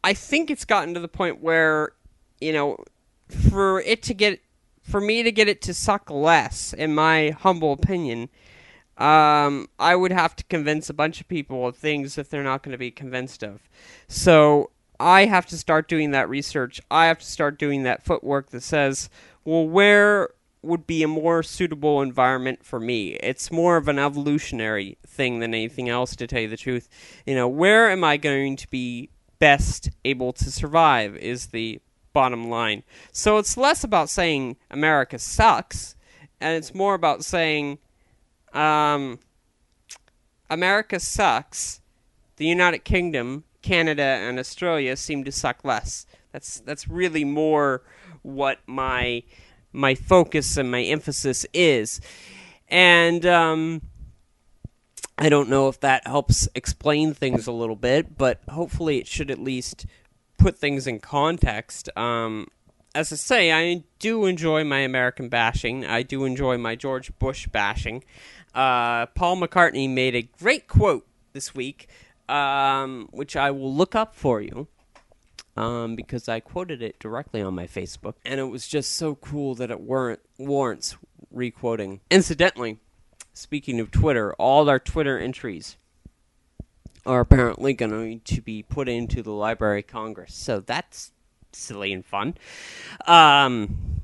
I 0.05 0.15
think 0.15 0.51
it's 0.51 0.65
gotten 0.65 0.95
to 0.95 1.01
the 1.01 1.09
point 1.09 1.41
where 1.41 1.93
you 2.41 2.53
know, 2.53 2.83
for 3.51 3.81
it 3.83 4.03
to 4.05 4.15
get 4.15 4.41
for 4.83 5.01
me 5.01 5.23
to 5.23 5.31
get 5.31 5.49
it 5.49 5.63
to 5.63 5.75
suck 5.75 6.11
less, 6.11 6.73
in 6.73 6.95
my 6.95 7.31
humble 7.31 7.73
opinion, 7.73 8.29
um, 9.01 9.69
I 9.79 9.97
would 9.97 10.13
have 10.13 10.37
to 10.37 10.45
convince 10.45 10.91
a 10.91 10.95
bunch 10.95 11.21
of 11.21 11.29
people 11.29 11.67
of 11.67 11.77
things 11.77 12.15
that 12.15 12.31
they're 12.31 12.45
not 12.45 12.63
going 12.63 12.73
to 12.73 12.79
be 12.79 12.91
convinced 12.91 13.43
of. 13.43 13.69
So 14.07 14.71
I 15.01 15.25
have 15.25 15.47
to 15.47 15.59
start 15.59 15.89
doing 15.89 16.11
that 16.11 16.29
research. 16.29 16.81
I 16.91 17.07
have 17.07 17.19
to 17.21 17.27
start 17.27 17.59
doing 17.59 17.83
that 17.85 18.05
footwork 18.05 18.51
that 18.51 18.63
says, 18.63 19.09
well, 19.45 19.67
where 19.67 20.29
would 20.63 20.87
be 20.87 21.03
a 21.03 21.09
more 21.09 21.43
suitable 21.43 22.03
environment 22.03 22.65
for 22.65 22.79
me? 22.79 23.15
It's 23.15 23.51
more 23.51 23.79
of 23.79 23.89
an 23.89 23.99
evolutionary 23.99 24.99
thing 25.07 25.41
than 25.41 25.55
anything 25.55 25.89
else, 25.89 26.15
to 26.17 26.27
tell 26.27 26.43
you 26.43 26.49
the 26.49 26.57
truth. 26.59 26.89
You 27.25 27.35
know, 27.35 27.49
where 27.49 27.91
am 27.91 28.05
I 28.05 28.19
going 28.19 28.57
to 28.57 28.69
be 28.69 29.09
best 29.39 29.89
able 30.05 30.33
to 30.35 30.53
survive 30.53 31.17
is 31.17 31.47
the 31.47 31.81
bottom 32.13 32.49
line. 32.49 32.83
So 33.13 33.39
it's 33.39 33.57
less 33.57 33.83
about 33.83 34.11
saying 34.11 34.57
America 34.71 35.19
sucks, 35.19 35.97
and 36.41 36.57
it's 36.57 36.75
more 36.75 36.95
about 36.95 37.25
saying 37.25 37.79
um, 38.55 39.19
America 40.49 41.01
sucks. 41.01 41.81
The 42.37 42.47
United 42.47 42.85
Kingdom, 42.85 43.45
Canada, 43.63 44.03
and 44.03 44.39
Australia 44.39 44.97
seem 44.97 45.25
to 45.25 45.33
suck 45.33 45.65
less. 45.65 46.07
That's 46.33 46.61
that's 46.61 46.89
really 46.89 47.25
more 47.25 47.83
what 48.23 48.61
my 48.67 49.23
my 49.73 49.95
focus 49.95 50.57
and 50.57 50.71
my 50.71 50.83
emphasis 50.83 51.45
is, 51.53 52.01
and 52.69 53.27
um, 53.27 53.83
I 55.19 55.29
don't 55.29 55.51
know 55.51 55.69
if 55.69 55.79
that 55.81 56.07
helps 56.07 56.49
explain 56.55 57.13
things 57.13 57.47
a 57.47 57.53
little 57.53 57.77
bit, 57.77 58.17
but 58.17 58.41
hopefully 58.49 58.99
it 58.99 59.07
should 59.07 59.31
at 59.31 59.39
least 59.39 59.85
put 60.39 60.59
things 60.59 60.87
in 60.87 60.99
context. 60.99 61.95
Um, 61.97 62.49
as 62.95 63.13
I 63.13 63.17
say, 63.17 63.53
I 63.53 63.85
do 63.99 64.27
enjoy 64.27 64.65
my 64.65 64.79
American 64.79 65.29
bashing. 65.29 65.87
I 65.87 66.03
do 66.03 66.25
enjoy 66.25 66.59
my 66.59 66.75
George 66.75 67.17
Bush 67.19 67.47
bashing. 67.47 68.03
Uh, 68.55 69.07
Paul 69.07 69.37
McCartney 69.41 69.89
made 69.89 70.15
a 70.15 70.23
great 70.23 70.67
quote 70.67 71.07
this 71.33 71.55
week, 71.55 71.89
um, 72.29 73.09
which 73.13 73.37
I 73.37 73.51
will 73.51 73.73
look 73.73 73.95
up 73.95 74.15
for 74.15 74.41
you. 74.41 74.67
Um, 75.57 75.95
because 75.95 76.29
I 76.29 76.41
quoted 76.41 76.81
it 76.81 76.99
directly 77.01 77.43
on 77.43 77.55
my 77.55 77.67
Facebook, 77.67 78.15
and 78.25 78.41
it 78.41 78.45
was 78.45 78.67
just 78.67 78.93
so 78.93 79.17
cool 79.17 79.55
that 79.57 79.71
it 79.71 79.81
warrant, 79.81 80.21
warrants 80.39 80.97
requoting. 81.31 82.01
Incidentally, 82.11 82.79
speaking 83.35 83.79
of 83.81 83.91
Twitter, 83.91 84.33
all 84.35 84.71
our 84.71 84.79
Twitter 84.79 85.19
entries 85.19 85.77
are 87.05 87.21
apparently 87.21 87.75
going 87.75 88.21
to 88.21 88.41
be 88.41 88.63
put 88.63 88.89
into 88.89 89.23
the 89.23 89.33
Library 89.33 89.81
of 89.81 89.89
Congress, 89.89 90.35
so 90.35 90.61
that's 90.61 91.13
silly 91.53 91.93
and 91.93 92.05
fun. 92.05 92.35
Um, 93.07 94.03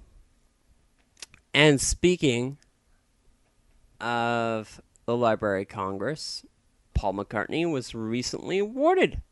and 1.55 1.81
speaking 1.81 2.59
of 4.01 4.81
the 5.07 5.17
Library 5.17 5.63
of 5.63 5.69
Congress, 5.69 6.45
Paul 6.95 7.15
McCartney 7.15 7.71
was 7.71 7.95
recently 7.95 8.59
awarded 8.59 9.23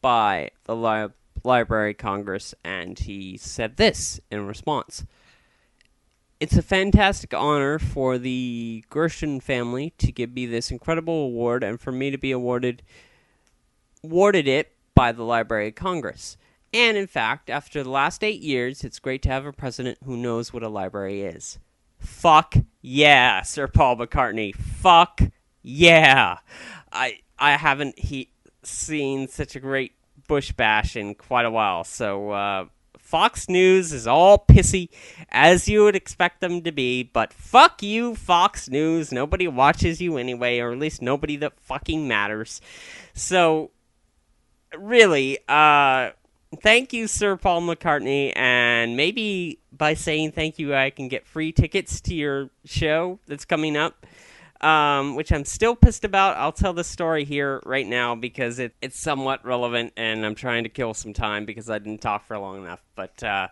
by 0.00 0.50
the 0.64 0.76
Li- 0.76 1.12
Library 1.42 1.92
of 1.92 1.98
Congress, 1.98 2.54
and 2.64 2.98
he 2.98 3.36
said 3.36 3.76
this 3.76 4.20
in 4.30 4.46
response. 4.46 5.04
It's 6.40 6.56
a 6.56 6.62
fantastic 6.62 7.32
honor 7.32 7.78
for 7.78 8.18
the 8.18 8.84
Gershwin 8.90 9.42
family 9.42 9.94
to 9.98 10.12
give 10.12 10.34
me 10.34 10.46
this 10.46 10.70
incredible 10.70 11.24
award 11.24 11.64
and 11.64 11.80
for 11.80 11.92
me 11.92 12.10
to 12.10 12.18
be 12.18 12.32
awarded 12.32 12.82
awarded 14.02 14.46
it 14.46 14.72
by 14.94 15.12
the 15.12 15.22
Library 15.22 15.68
of 15.68 15.74
Congress. 15.74 16.36
And 16.74 16.96
in 16.96 17.06
fact, 17.06 17.50
after 17.50 17.84
the 17.84 17.90
last 17.90 18.24
eight 18.24 18.40
years, 18.40 18.82
it's 18.82 18.98
great 18.98 19.22
to 19.22 19.28
have 19.28 19.46
a 19.46 19.52
president 19.52 19.96
who 20.04 20.16
knows 20.16 20.52
what 20.52 20.64
a 20.64 20.68
library 20.68 21.22
is. 21.22 21.60
Fuck 22.00 22.56
yeah, 22.82 23.42
Sir 23.42 23.68
Paul 23.68 23.96
McCartney. 23.96 24.52
Fuck 24.56 25.20
yeah. 25.62 26.38
I 26.92 27.20
I 27.38 27.52
haven't 27.52 27.96
he 27.96 28.32
seen 28.64 29.28
such 29.28 29.54
a 29.54 29.60
great 29.60 29.92
Bush 30.26 30.50
bash 30.50 30.96
in 30.96 31.14
quite 31.14 31.46
a 31.46 31.50
while. 31.50 31.84
So 31.84 32.30
uh, 32.32 32.64
Fox 32.98 33.48
News 33.48 33.92
is 33.92 34.08
all 34.08 34.44
pissy 34.44 34.88
as 35.28 35.68
you 35.68 35.84
would 35.84 35.94
expect 35.94 36.40
them 36.40 36.62
to 36.62 36.72
be, 36.72 37.04
but 37.04 37.32
fuck 37.32 37.84
you, 37.84 38.16
Fox 38.16 38.68
News. 38.68 39.12
Nobody 39.12 39.46
watches 39.46 40.00
you 40.00 40.16
anyway, 40.16 40.58
or 40.58 40.72
at 40.72 40.78
least 40.80 41.02
nobody 41.02 41.36
that 41.36 41.60
fucking 41.60 42.08
matters. 42.08 42.60
So 43.12 43.70
really, 44.76 45.38
uh 45.48 46.10
thank 46.56 46.92
you, 46.92 47.06
Sir 47.06 47.36
Paul 47.36 47.62
McCartney, 47.62 48.32
and 48.36 48.96
maybe 48.96 49.58
by 49.72 49.94
saying 49.94 50.32
thank 50.32 50.58
you, 50.58 50.74
I 50.74 50.90
can 50.90 51.08
get 51.08 51.26
free 51.26 51.52
tickets 51.52 52.00
to 52.02 52.14
your 52.14 52.50
show 52.64 53.18
that's 53.26 53.44
coming 53.44 53.76
up. 53.76 54.06
Um, 54.60 55.14
which 55.14 55.30
I'm 55.30 55.44
still 55.44 55.76
pissed 55.76 56.04
about. 56.04 56.38
I'll 56.38 56.52
tell 56.52 56.72
the 56.72 56.84
story 56.84 57.24
here 57.24 57.60
right 57.66 57.86
now 57.86 58.14
because 58.14 58.58
it, 58.58 58.74
it's 58.80 58.98
somewhat 58.98 59.44
relevant, 59.44 59.92
and 59.94 60.24
I'm 60.24 60.34
trying 60.34 60.62
to 60.62 60.70
kill 60.70 60.94
some 60.94 61.12
time 61.12 61.44
because 61.44 61.68
I 61.68 61.78
didn't 61.78 62.00
talk 62.00 62.24
for 62.24 62.38
long 62.38 62.64
enough. 62.64 62.80
But 62.94 63.22
uh, 63.22 63.48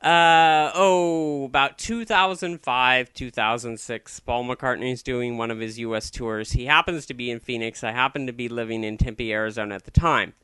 uh, 0.00 0.70
oh, 0.76 1.44
about 1.46 1.76
2005, 1.78 3.12
2006, 3.12 4.20
Paul 4.20 4.44
McCartney's 4.44 5.02
doing 5.02 5.36
one 5.36 5.50
of 5.50 5.58
his 5.58 5.80
U.S. 5.80 6.08
tours. 6.08 6.52
He 6.52 6.66
happens 6.66 7.04
to 7.06 7.14
be 7.14 7.28
in 7.28 7.40
Phoenix. 7.40 7.82
I 7.82 7.90
happen 7.90 8.26
to 8.26 8.32
be 8.32 8.48
living 8.48 8.84
in 8.84 8.96
Tempe, 8.96 9.32
Arizona 9.32 9.74
at 9.74 9.86
the 9.86 9.90
time 9.90 10.34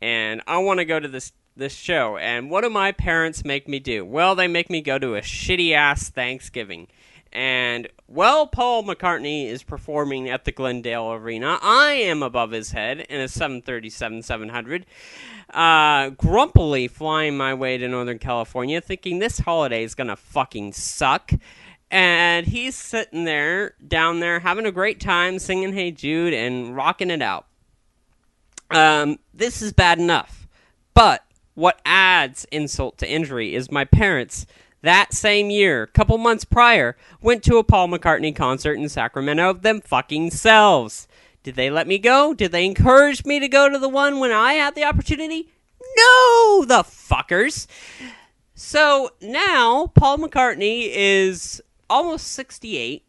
and 0.00 0.42
I 0.46 0.58
want 0.58 0.78
to 0.78 0.84
go 0.84 0.98
to 0.98 1.08
this 1.08 1.32
this 1.56 1.74
show. 1.74 2.16
And 2.16 2.50
what 2.50 2.62
do 2.62 2.70
my 2.70 2.92
parents 2.92 3.44
make 3.44 3.68
me 3.68 3.78
do? 3.78 4.04
Well, 4.04 4.34
they 4.34 4.48
make 4.48 4.70
me 4.70 4.80
go 4.80 4.98
to 4.98 5.14
a 5.14 5.20
shitty 5.20 5.72
ass 5.72 6.08
Thanksgiving. 6.08 6.88
And 7.32 7.88
while 8.06 8.46
Paul 8.46 8.82
McCartney 8.82 9.46
is 9.46 9.62
performing 9.62 10.28
at 10.28 10.44
the 10.44 10.52
Glendale 10.52 11.12
Arena, 11.12 11.58
I 11.62 11.92
am 11.92 12.24
above 12.24 12.50
his 12.50 12.72
head 12.72 13.00
in 13.00 13.20
a 13.20 13.28
737 13.28 14.22
700, 14.22 14.86
uh, 15.54 16.10
grumpily 16.10 16.88
flying 16.88 17.36
my 17.36 17.54
way 17.54 17.78
to 17.78 17.86
Northern 17.86 18.18
California, 18.18 18.80
thinking 18.80 19.20
this 19.20 19.38
holiday 19.38 19.84
is 19.84 19.94
gonna 19.94 20.16
fucking 20.16 20.72
suck. 20.72 21.32
And 21.92 22.46
he's 22.46 22.76
sitting 22.76 23.24
there, 23.24 23.74
down 23.86 24.20
there, 24.20 24.40
having 24.40 24.66
a 24.66 24.72
great 24.72 25.00
time, 25.00 25.38
singing 25.38 25.72
Hey 25.72 25.90
Jude 25.92 26.32
and 26.34 26.74
rocking 26.74 27.10
it 27.10 27.22
out. 27.22 27.46
Um, 28.70 29.18
this 29.34 29.62
is 29.62 29.72
bad 29.72 29.98
enough. 29.98 30.48
But 30.94 31.24
what 31.54 31.80
adds 31.84 32.46
insult 32.52 32.98
to 32.98 33.10
injury 33.10 33.54
is 33.54 33.70
my 33.70 33.84
parents 33.84 34.46
that 34.82 35.12
same 35.12 35.50
year, 35.50 35.86
couple 35.88 36.16
months 36.16 36.44
prior, 36.44 36.96
went 37.20 37.42
to 37.44 37.58
a 37.58 37.64
Paul 37.64 37.88
McCartney 37.88 38.34
concert 38.34 38.74
in 38.74 38.88
Sacramento 38.88 39.50
of 39.50 39.62
them 39.62 39.80
fucking 39.80 40.30
selves. 40.30 41.06
Did 41.42 41.56
they 41.56 41.70
let 41.70 41.86
me 41.86 41.98
go? 41.98 42.32
Did 42.34 42.52
they 42.52 42.64
encourage 42.64 43.24
me 43.24 43.40
to 43.40 43.48
go 43.48 43.68
to 43.68 43.78
the 43.78 43.88
one 43.88 44.18
when 44.18 44.32
I 44.32 44.54
had 44.54 44.74
the 44.74 44.84
opportunity? 44.84 45.50
No, 45.96 46.64
the 46.66 46.82
fuckers. 46.82 47.66
So 48.54 49.10
now 49.20 49.86
Paul 49.94 50.18
McCartney 50.18 50.90
is 50.92 51.62
almost 51.88 52.28
68 52.28 53.04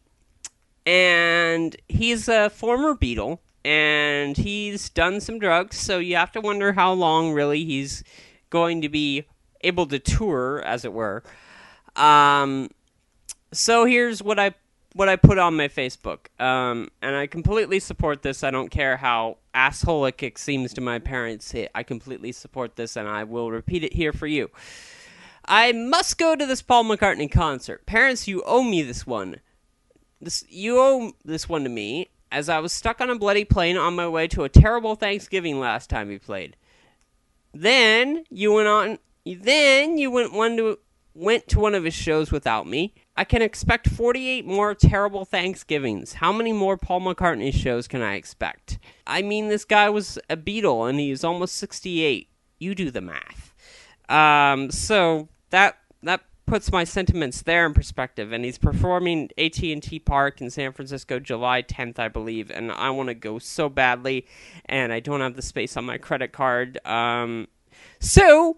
and 0.84 1.76
he's 1.88 2.28
a 2.28 2.50
former 2.50 2.94
Beatle 2.94 3.38
and 3.64 4.36
he's 4.36 4.88
done 4.88 5.20
some 5.20 5.38
drugs, 5.38 5.76
so 5.76 5.98
you 5.98 6.16
have 6.16 6.32
to 6.32 6.40
wonder 6.40 6.72
how 6.72 6.92
long 6.92 7.32
really 7.32 7.64
he's 7.64 8.02
going 8.50 8.82
to 8.82 8.88
be 8.88 9.24
able 9.62 9.86
to 9.86 9.98
tour, 9.98 10.62
as 10.64 10.84
it 10.84 10.92
were. 10.92 11.22
Um, 11.96 12.70
so 13.52 13.84
here's 13.84 14.22
what 14.22 14.38
I 14.38 14.54
what 14.94 15.08
I 15.08 15.16
put 15.16 15.38
on 15.38 15.56
my 15.56 15.68
Facebook, 15.68 16.26
um, 16.38 16.90
and 17.00 17.16
I 17.16 17.26
completely 17.26 17.80
support 17.80 18.22
this. 18.22 18.44
I 18.44 18.50
don't 18.50 18.70
care 18.70 18.98
how 18.98 19.38
assholic 19.54 20.22
it 20.22 20.36
seems 20.36 20.74
to 20.74 20.82
my 20.82 20.98
parents. 20.98 21.54
I 21.74 21.82
completely 21.82 22.32
support 22.32 22.76
this, 22.76 22.96
and 22.96 23.08
I 23.08 23.24
will 23.24 23.50
repeat 23.50 23.84
it 23.84 23.94
here 23.94 24.12
for 24.12 24.26
you. 24.26 24.50
I 25.46 25.72
must 25.72 26.18
go 26.18 26.36
to 26.36 26.46
this 26.46 26.62
Paul 26.62 26.84
McCartney 26.84 27.30
concert. 27.30 27.86
Parents, 27.86 28.28
you 28.28 28.42
owe 28.44 28.62
me 28.62 28.82
this 28.82 29.06
one. 29.06 29.40
This 30.20 30.44
you 30.48 30.78
owe 30.78 31.12
this 31.24 31.48
one 31.48 31.64
to 31.64 31.70
me, 31.70 32.10
as 32.32 32.48
I 32.48 32.58
was 32.58 32.72
stuck 32.72 33.00
on 33.00 33.10
a 33.10 33.18
bloody 33.18 33.44
plane 33.44 33.76
on 33.76 33.94
my 33.94 34.08
way 34.08 34.26
to 34.28 34.44
a 34.44 34.48
terrible 34.48 34.96
Thanksgiving 34.96 35.60
last 35.60 35.90
time 35.90 36.10
he 36.10 36.18
played. 36.18 36.56
Then 37.52 38.24
you 38.30 38.54
went 38.54 38.68
on. 38.68 38.98
Then 39.24 39.98
you 39.98 40.10
went 40.10 40.32
one 40.32 40.56
to 40.56 40.78
went 41.14 41.46
to 41.46 41.60
one 41.60 41.74
of 41.74 41.84
his 41.84 41.94
shows 41.94 42.32
without 42.32 42.66
me. 42.66 42.94
I 43.16 43.24
can 43.24 43.42
expect 43.42 43.88
48 43.88 44.46
more 44.46 44.74
terrible 44.74 45.26
Thanksgivings. 45.26 46.14
How 46.14 46.32
many 46.32 46.54
more 46.54 46.78
Paul 46.78 47.02
McCartney 47.02 47.52
shows 47.52 47.86
can 47.86 48.00
I 48.00 48.14
expect? 48.14 48.78
I 49.06 49.20
mean, 49.20 49.48
this 49.48 49.66
guy 49.66 49.90
was 49.90 50.18
a 50.30 50.36
Beatle 50.36 50.88
and 50.88 50.98
he's 50.98 51.22
almost 51.22 51.56
68. 51.56 52.28
You 52.58 52.74
do 52.74 52.90
the 52.90 53.02
math. 53.02 53.54
Um, 54.08 54.70
so 54.70 55.28
that 55.50 55.76
that 56.02 56.22
puts 56.46 56.72
my 56.72 56.84
sentiments 56.84 57.42
there 57.42 57.66
in 57.66 57.74
perspective. 57.74 58.32
And 58.32 58.44
he's 58.44 58.58
performing 58.58 59.30
AT 59.38 59.62
and 59.62 59.82
T 59.82 59.98
Park 59.98 60.40
in 60.40 60.50
San 60.50 60.72
Francisco, 60.72 61.18
July 61.18 61.62
10th, 61.62 61.98
I 61.98 62.08
believe. 62.08 62.50
And 62.50 62.72
I 62.72 62.90
want 62.90 63.08
to 63.08 63.14
go 63.14 63.38
so 63.38 63.68
badly, 63.68 64.26
and 64.66 64.92
I 64.92 65.00
don't 65.00 65.20
have 65.20 65.36
the 65.36 65.42
space 65.42 65.76
on 65.76 65.84
my 65.84 65.98
credit 65.98 66.32
card. 66.32 66.84
Um, 66.86 67.48
so, 67.98 68.56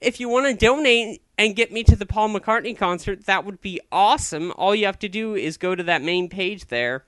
if 0.00 0.20
you 0.20 0.28
want 0.28 0.46
to 0.46 0.54
donate 0.54 1.22
and 1.36 1.56
get 1.56 1.72
me 1.72 1.82
to 1.84 1.96
the 1.96 2.06
Paul 2.06 2.30
McCartney 2.30 2.76
concert, 2.76 3.26
that 3.26 3.44
would 3.44 3.60
be 3.60 3.80
awesome. 3.90 4.52
All 4.56 4.74
you 4.74 4.86
have 4.86 4.98
to 5.00 5.08
do 5.08 5.34
is 5.34 5.56
go 5.56 5.74
to 5.74 5.82
that 5.84 6.02
main 6.02 6.28
page 6.28 6.66
there, 6.66 7.04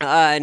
uh, 0.00 0.38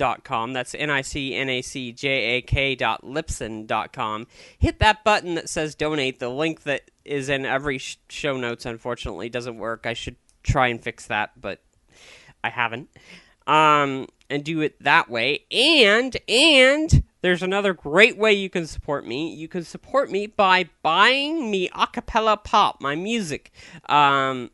nicnacjak.libsyn.com. 0.00 0.52
That's 0.52 0.74
N-I-C-N-A-C-J-A-K 0.74 2.74
dot 2.76 3.02
libsyn.com. 3.02 4.26
Hit 4.58 4.78
that 4.78 5.04
button 5.04 5.34
that 5.34 5.48
says 5.48 5.74
donate. 5.74 6.18
The 6.18 6.28
link 6.28 6.62
that 6.62 6.90
is 7.04 7.28
in 7.28 7.44
every 7.44 7.78
sh- 7.78 7.98
show 8.08 8.36
notes, 8.36 8.66
unfortunately, 8.66 9.28
doesn't 9.28 9.58
work. 9.58 9.86
I 9.86 9.94
should 9.94 10.16
try 10.42 10.68
and 10.68 10.82
fix 10.82 11.06
that, 11.06 11.40
but 11.40 11.60
I 12.42 12.50
haven't. 12.50 12.88
Um, 13.46 14.06
and 14.28 14.44
do 14.44 14.60
it 14.60 14.82
that 14.82 15.10
way. 15.10 15.44
And, 15.50 16.16
and 16.28 17.02
there's 17.20 17.42
another 17.42 17.74
great 17.74 18.16
way 18.16 18.32
you 18.32 18.48
can 18.48 18.66
support 18.66 19.06
me. 19.06 19.34
You 19.34 19.48
can 19.48 19.64
support 19.64 20.10
me 20.10 20.26
by 20.26 20.68
buying 20.82 21.50
me 21.50 21.68
acapella 21.70 22.42
pop, 22.42 22.80
my 22.80 22.94
music. 22.94 23.50
Um, 23.88 24.50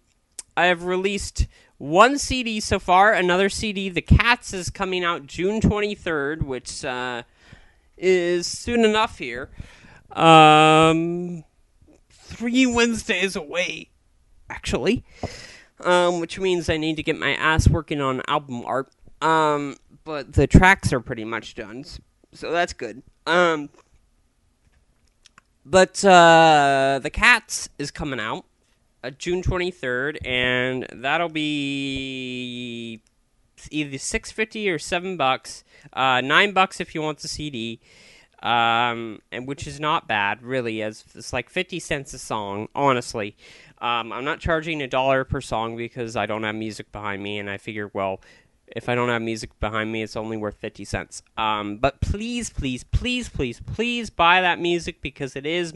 I 0.57 0.67
have 0.67 0.85
released 0.85 1.47
one 1.79 2.19
CD 2.19 2.61
so 2.61 2.79
far. 2.79 3.13
Another 3.13 3.49
CD, 3.49 3.89
The 3.89 4.03
Cats, 4.03 4.53
is 4.53 4.71
coming 4.71 5.05
out 5.05 5.27
June 5.27 5.61
23rd, 5.61 6.43
which 6.43 6.85
uh, 6.85 7.23
is 7.97 8.47
soon 8.47 8.85
enough 8.85 9.19
here. 9.19 9.51
Um, 10.13 11.45
three 12.11 12.67
Wednesdays 12.67 13.37
away, 13.37 13.91
actually. 14.49 15.05
Um, 15.81 16.21
which 16.21 16.39
means 16.39 16.71
I 16.71 16.79
need 16.79 16.97
to 16.97 17.03
get 17.03 17.19
my 17.19 17.35
ass 17.35 17.69
working 17.69 18.01
on 18.01 18.23
album 18.29 18.65
art. 18.65 18.89
Um, 19.21 19.77
but 20.05 20.33
the 20.33 20.47
tracks 20.47 20.91
are 20.93 21.01
pretty 21.01 21.25
much 21.25 21.55
done 21.55 21.85
so 22.37 22.53
that's 22.53 22.73
good. 22.73 23.03
Um, 23.27 23.71
but 25.65 26.05
uh, 26.05 27.01
the 27.03 27.11
Cats 27.11 27.69
is 27.79 27.91
coming 27.91 28.21
out 28.21 28.45
uh, 29.07 29.11
June 29.11 29.43
twenty 29.43 29.71
third, 29.71 30.19
and 30.25 30.87
that'll 30.93 31.29
be 31.29 33.01
either 33.71 33.99
six 33.99 34.33
fifty 34.33 34.69
or 34.69 34.79
seven 34.79 35.17
bucks. 35.17 35.65
Uh, 35.93 36.21
nine 36.21 36.53
bucks 36.53 36.81
if 36.81 36.95
you 36.95 37.03
want 37.03 37.19
the 37.19 37.29
CD, 37.29 37.81
um, 38.43 39.21
and 39.31 39.47
which 39.47 39.67
is 39.67 39.79
not 39.79 40.09
bad 40.09 40.43
really. 40.43 40.83
As 40.83 41.05
it's 41.15 41.33
like 41.33 41.49
fifty 41.51 41.79
cents 41.79 42.13
a 42.15 42.19
song, 42.19 42.69
honestly. 42.75 43.37
Um, 43.79 44.11
I'm 44.11 44.25
not 44.25 44.41
charging 44.41 44.81
a 44.81 44.89
dollar 44.89 45.25
per 45.25 45.43
song 45.43 45.77
because 45.77 46.17
I 46.17 46.25
don't 46.25 46.43
have 46.43 46.55
music 46.55 46.91
behind 46.93 47.23
me, 47.23 47.39
and 47.39 47.51
I 47.51 47.59
figure, 47.59 47.91
well, 47.93 48.23
if 48.75 48.89
I 48.89 48.95
don't 48.95 49.11
have 49.11 49.21
music 49.21 49.51
behind 49.61 49.93
me, 49.93 50.03
it's 50.03 50.17
only 50.17 50.39
worth 50.39 50.57
50 50.57 50.87
cents. 50.87 51.23
Um, 51.37 51.77
but 51.77 52.01
please, 52.01 52.49
please, 52.49 52.85
please, 52.85 53.29
please, 53.29 53.61
please 53.61 54.09
buy 54.09 54.41
that 54.41 54.59
music 54.59 55.03
because 55.03 55.37
it 55.37 55.45
is 55.45 55.75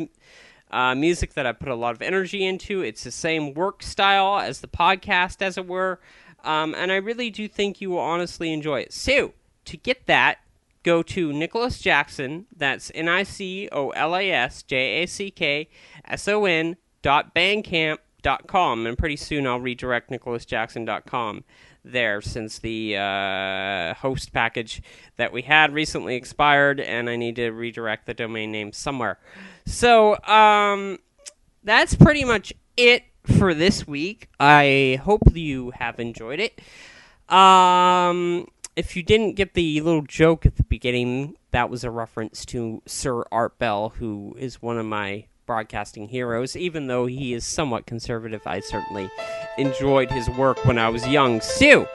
uh, 0.70 0.94
music 0.94 1.34
that 1.34 1.46
I 1.46 1.52
put 1.52 1.68
a 1.68 1.74
lot 1.74 1.94
of 1.94 2.02
energy 2.02 2.44
into. 2.44 2.82
It's 2.82 3.04
the 3.04 3.10
same 3.10 3.54
work 3.54 3.82
style 3.82 4.38
as 4.38 4.60
the 4.60 4.68
podcast, 4.68 5.42
as 5.42 5.58
it 5.58 5.66
were. 5.66 6.00
Um, 6.44 6.74
and 6.74 6.90
I 6.90 6.96
really 6.96 7.30
do 7.30 7.48
think 7.48 7.80
you 7.80 7.90
will 7.90 7.98
honestly 7.98 8.52
enjoy 8.52 8.80
it. 8.80 8.92
So, 8.92 9.34
to 9.66 9.76
get 9.76 10.06
that, 10.06 10.38
go 10.82 11.02
to 11.02 11.32
Nicholas 11.32 11.78
Jackson. 11.80 12.46
That's 12.56 12.90
N 12.94 13.08
I 13.08 13.24
C 13.24 13.68
O 13.72 13.90
L 13.90 14.16
A 14.16 14.30
S 14.30 14.62
J 14.62 15.02
A 15.02 15.06
C 15.06 15.30
K 15.30 15.68
S 16.06 16.28
O 16.28 16.44
N 16.46 16.76
dot 17.02 17.34
bandcamp 17.34 17.98
com. 18.46 18.86
And 18.86 18.96
pretty 18.96 19.16
soon 19.16 19.46
I'll 19.46 19.60
redirect 19.60 20.10
nicholasjackson.com 20.10 21.44
there 21.84 22.20
since 22.20 22.58
the 22.58 22.96
uh, 22.96 23.94
host 23.94 24.32
package 24.32 24.82
that 25.16 25.32
we 25.32 25.42
had 25.42 25.72
recently 25.72 26.16
expired, 26.16 26.80
and 26.80 27.08
I 27.08 27.16
need 27.16 27.36
to 27.36 27.50
redirect 27.50 28.06
the 28.06 28.14
domain 28.14 28.52
name 28.52 28.72
somewhere. 28.72 29.18
So 29.66 30.22
um, 30.24 30.98
that's 31.64 31.94
pretty 31.94 32.24
much 32.24 32.52
it 32.76 33.04
for 33.24 33.54
this 33.54 33.86
week. 33.86 34.28
I 34.38 35.00
hope 35.02 35.22
you 35.34 35.70
have 35.72 35.98
enjoyed 36.00 36.40
it. 36.40 36.60
Um, 37.32 38.48
if 38.76 38.96
you 38.96 39.02
didn't 39.02 39.34
get 39.34 39.54
the 39.54 39.80
little 39.80 40.02
joke 40.02 40.46
at 40.46 40.56
the 40.56 40.64
beginning, 40.64 41.36
that 41.50 41.70
was 41.70 41.84
a 41.84 41.90
reference 41.90 42.44
to 42.46 42.82
Sir 42.86 43.24
Art 43.30 43.58
Bell, 43.58 43.90
who 43.90 44.34
is 44.38 44.62
one 44.62 44.78
of 44.78 44.86
my 44.86 45.26
broadcasting 45.50 46.06
heroes. 46.06 46.54
Even 46.54 46.86
though 46.86 47.06
he 47.06 47.34
is 47.34 47.44
somewhat 47.44 47.84
conservative, 47.84 48.40
I 48.46 48.60
certainly 48.60 49.10
enjoyed 49.58 50.08
his 50.08 50.30
work 50.30 50.64
when 50.64 50.78
I 50.78 50.88
was 50.90 51.08
young. 51.08 51.40
So, 51.40 51.88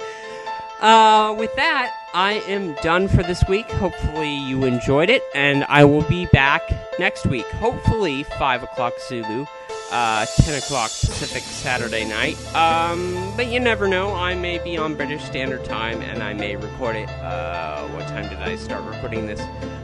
uh, 0.81 1.33
with 1.39 1.55
that, 1.55 1.95
I 2.13 2.43
am 2.49 2.73
done 2.83 3.07
for 3.07 3.23
this 3.23 3.45
week. 3.47 3.71
Hopefully, 3.71 4.35
you 4.35 4.65
enjoyed 4.65 5.09
it, 5.09 5.23
and 5.33 5.63
I 5.69 5.85
will 5.85 6.01
be 6.01 6.25
back 6.33 6.63
next 6.99 7.27
week. 7.27 7.45
Hopefully, 7.51 8.23
5 8.23 8.63
o'clock 8.63 8.91
Zulu, 9.07 9.45
uh, 9.89 10.25
10 10.25 10.55
o'clock 10.55 10.89
Pacific 10.89 11.43
Saturday 11.43 12.03
night. 12.03 12.35
Um, 12.53 13.31
but 13.37 13.47
you 13.47 13.61
never 13.61 13.87
know. 13.87 14.13
I 14.13 14.35
may 14.35 14.57
be 14.57 14.75
on 14.77 14.95
British 14.95 15.23
Standard 15.23 15.63
Time, 15.63 16.01
and 16.01 16.21
I 16.21 16.33
may 16.33 16.57
record 16.57 16.97
it. 16.97 17.07
Uh, 17.07 17.87
what 17.87 18.05
time 18.09 18.27
did 18.27 18.39
I 18.39 18.57
start 18.57 18.83
recording 18.83 19.27
this? 19.27 19.39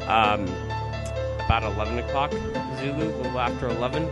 Um, 0.10 0.46
about 1.52 1.64
11 1.64 2.00
o'clock 2.00 2.32
Zulu, 2.80 3.04
a 3.04 3.12
little 3.18 3.38
after 3.38 3.68
11 3.68 4.10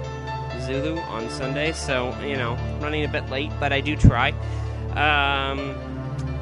Zulu 0.60 1.00
on 1.04 1.30
Sunday. 1.30 1.72
So, 1.72 2.14
you 2.22 2.36
know, 2.36 2.58
running 2.82 3.06
a 3.06 3.08
bit 3.08 3.30
late, 3.30 3.50
but 3.62 3.72
I 3.72 3.80
do 3.80 3.96
try. 3.96 4.32
Um, 4.92 5.60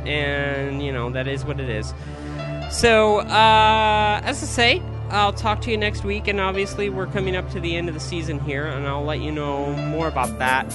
and, 0.08 0.82
you 0.82 0.92
know, 0.92 1.12
that 1.12 1.28
is 1.28 1.46
what 1.46 1.60
it 1.60 1.70
is. 1.70 1.94
So, 2.72 3.20
uh, 3.20 4.22
as 4.24 4.42
I 4.42 4.48
say, 4.48 4.82
I'll 5.10 5.32
talk 5.32 5.62
to 5.62 5.72
you 5.72 5.78
next 5.78 6.04
week, 6.04 6.28
and 6.28 6.40
obviously, 6.42 6.90
we're 6.90 7.08
coming 7.08 7.36
up 7.36 7.50
to 7.52 7.60
the 7.60 7.76
end 7.76 7.88
of 7.88 7.94
the 7.94 8.00
season 8.00 8.40
here, 8.40 8.66
and 8.66 8.86
I'll 8.86 9.04
let 9.04 9.22
you 9.22 9.32
know 9.32 9.72
more 9.74 10.08
about 10.08 10.38
that 10.40 10.66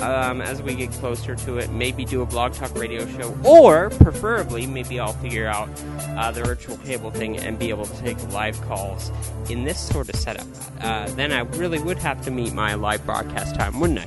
um, 0.00 0.40
as 0.40 0.62
we 0.62 0.74
get 0.74 0.92
closer 0.92 1.34
to 1.34 1.58
it. 1.58 1.70
Maybe 1.70 2.04
do 2.04 2.22
a 2.22 2.26
blog 2.26 2.52
talk 2.52 2.76
radio 2.76 3.04
show, 3.18 3.36
or 3.44 3.90
preferably, 3.90 4.66
maybe 4.66 5.00
I'll 5.00 5.14
figure 5.14 5.46
out 5.46 5.68
uh, 6.16 6.30
the 6.30 6.44
virtual 6.44 6.76
cable 6.78 7.10
thing 7.10 7.38
and 7.38 7.58
be 7.58 7.70
able 7.70 7.86
to 7.86 8.02
take 8.02 8.16
live 8.32 8.60
calls 8.62 9.10
in 9.48 9.64
this 9.64 9.80
sort 9.80 10.08
of 10.08 10.14
setup. 10.14 10.46
Uh, 10.80 11.10
then 11.10 11.32
I 11.32 11.40
really 11.40 11.80
would 11.80 11.98
have 11.98 12.22
to 12.24 12.30
meet 12.30 12.52
my 12.52 12.74
live 12.74 13.04
broadcast 13.04 13.56
time, 13.56 13.80
wouldn't 13.80 13.98
I? 13.98 14.06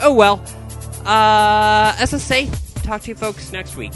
Oh 0.00 0.12
well. 0.12 0.44
Uh, 1.04 1.94
as 1.98 2.12
I 2.14 2.18
say, 2.18 2.50
talk 2.82 3.02
to 3.02 3.08
you 3.08 3.14
folks 3.14 3.52
next 3.52 3.76
week. 3.76 3.92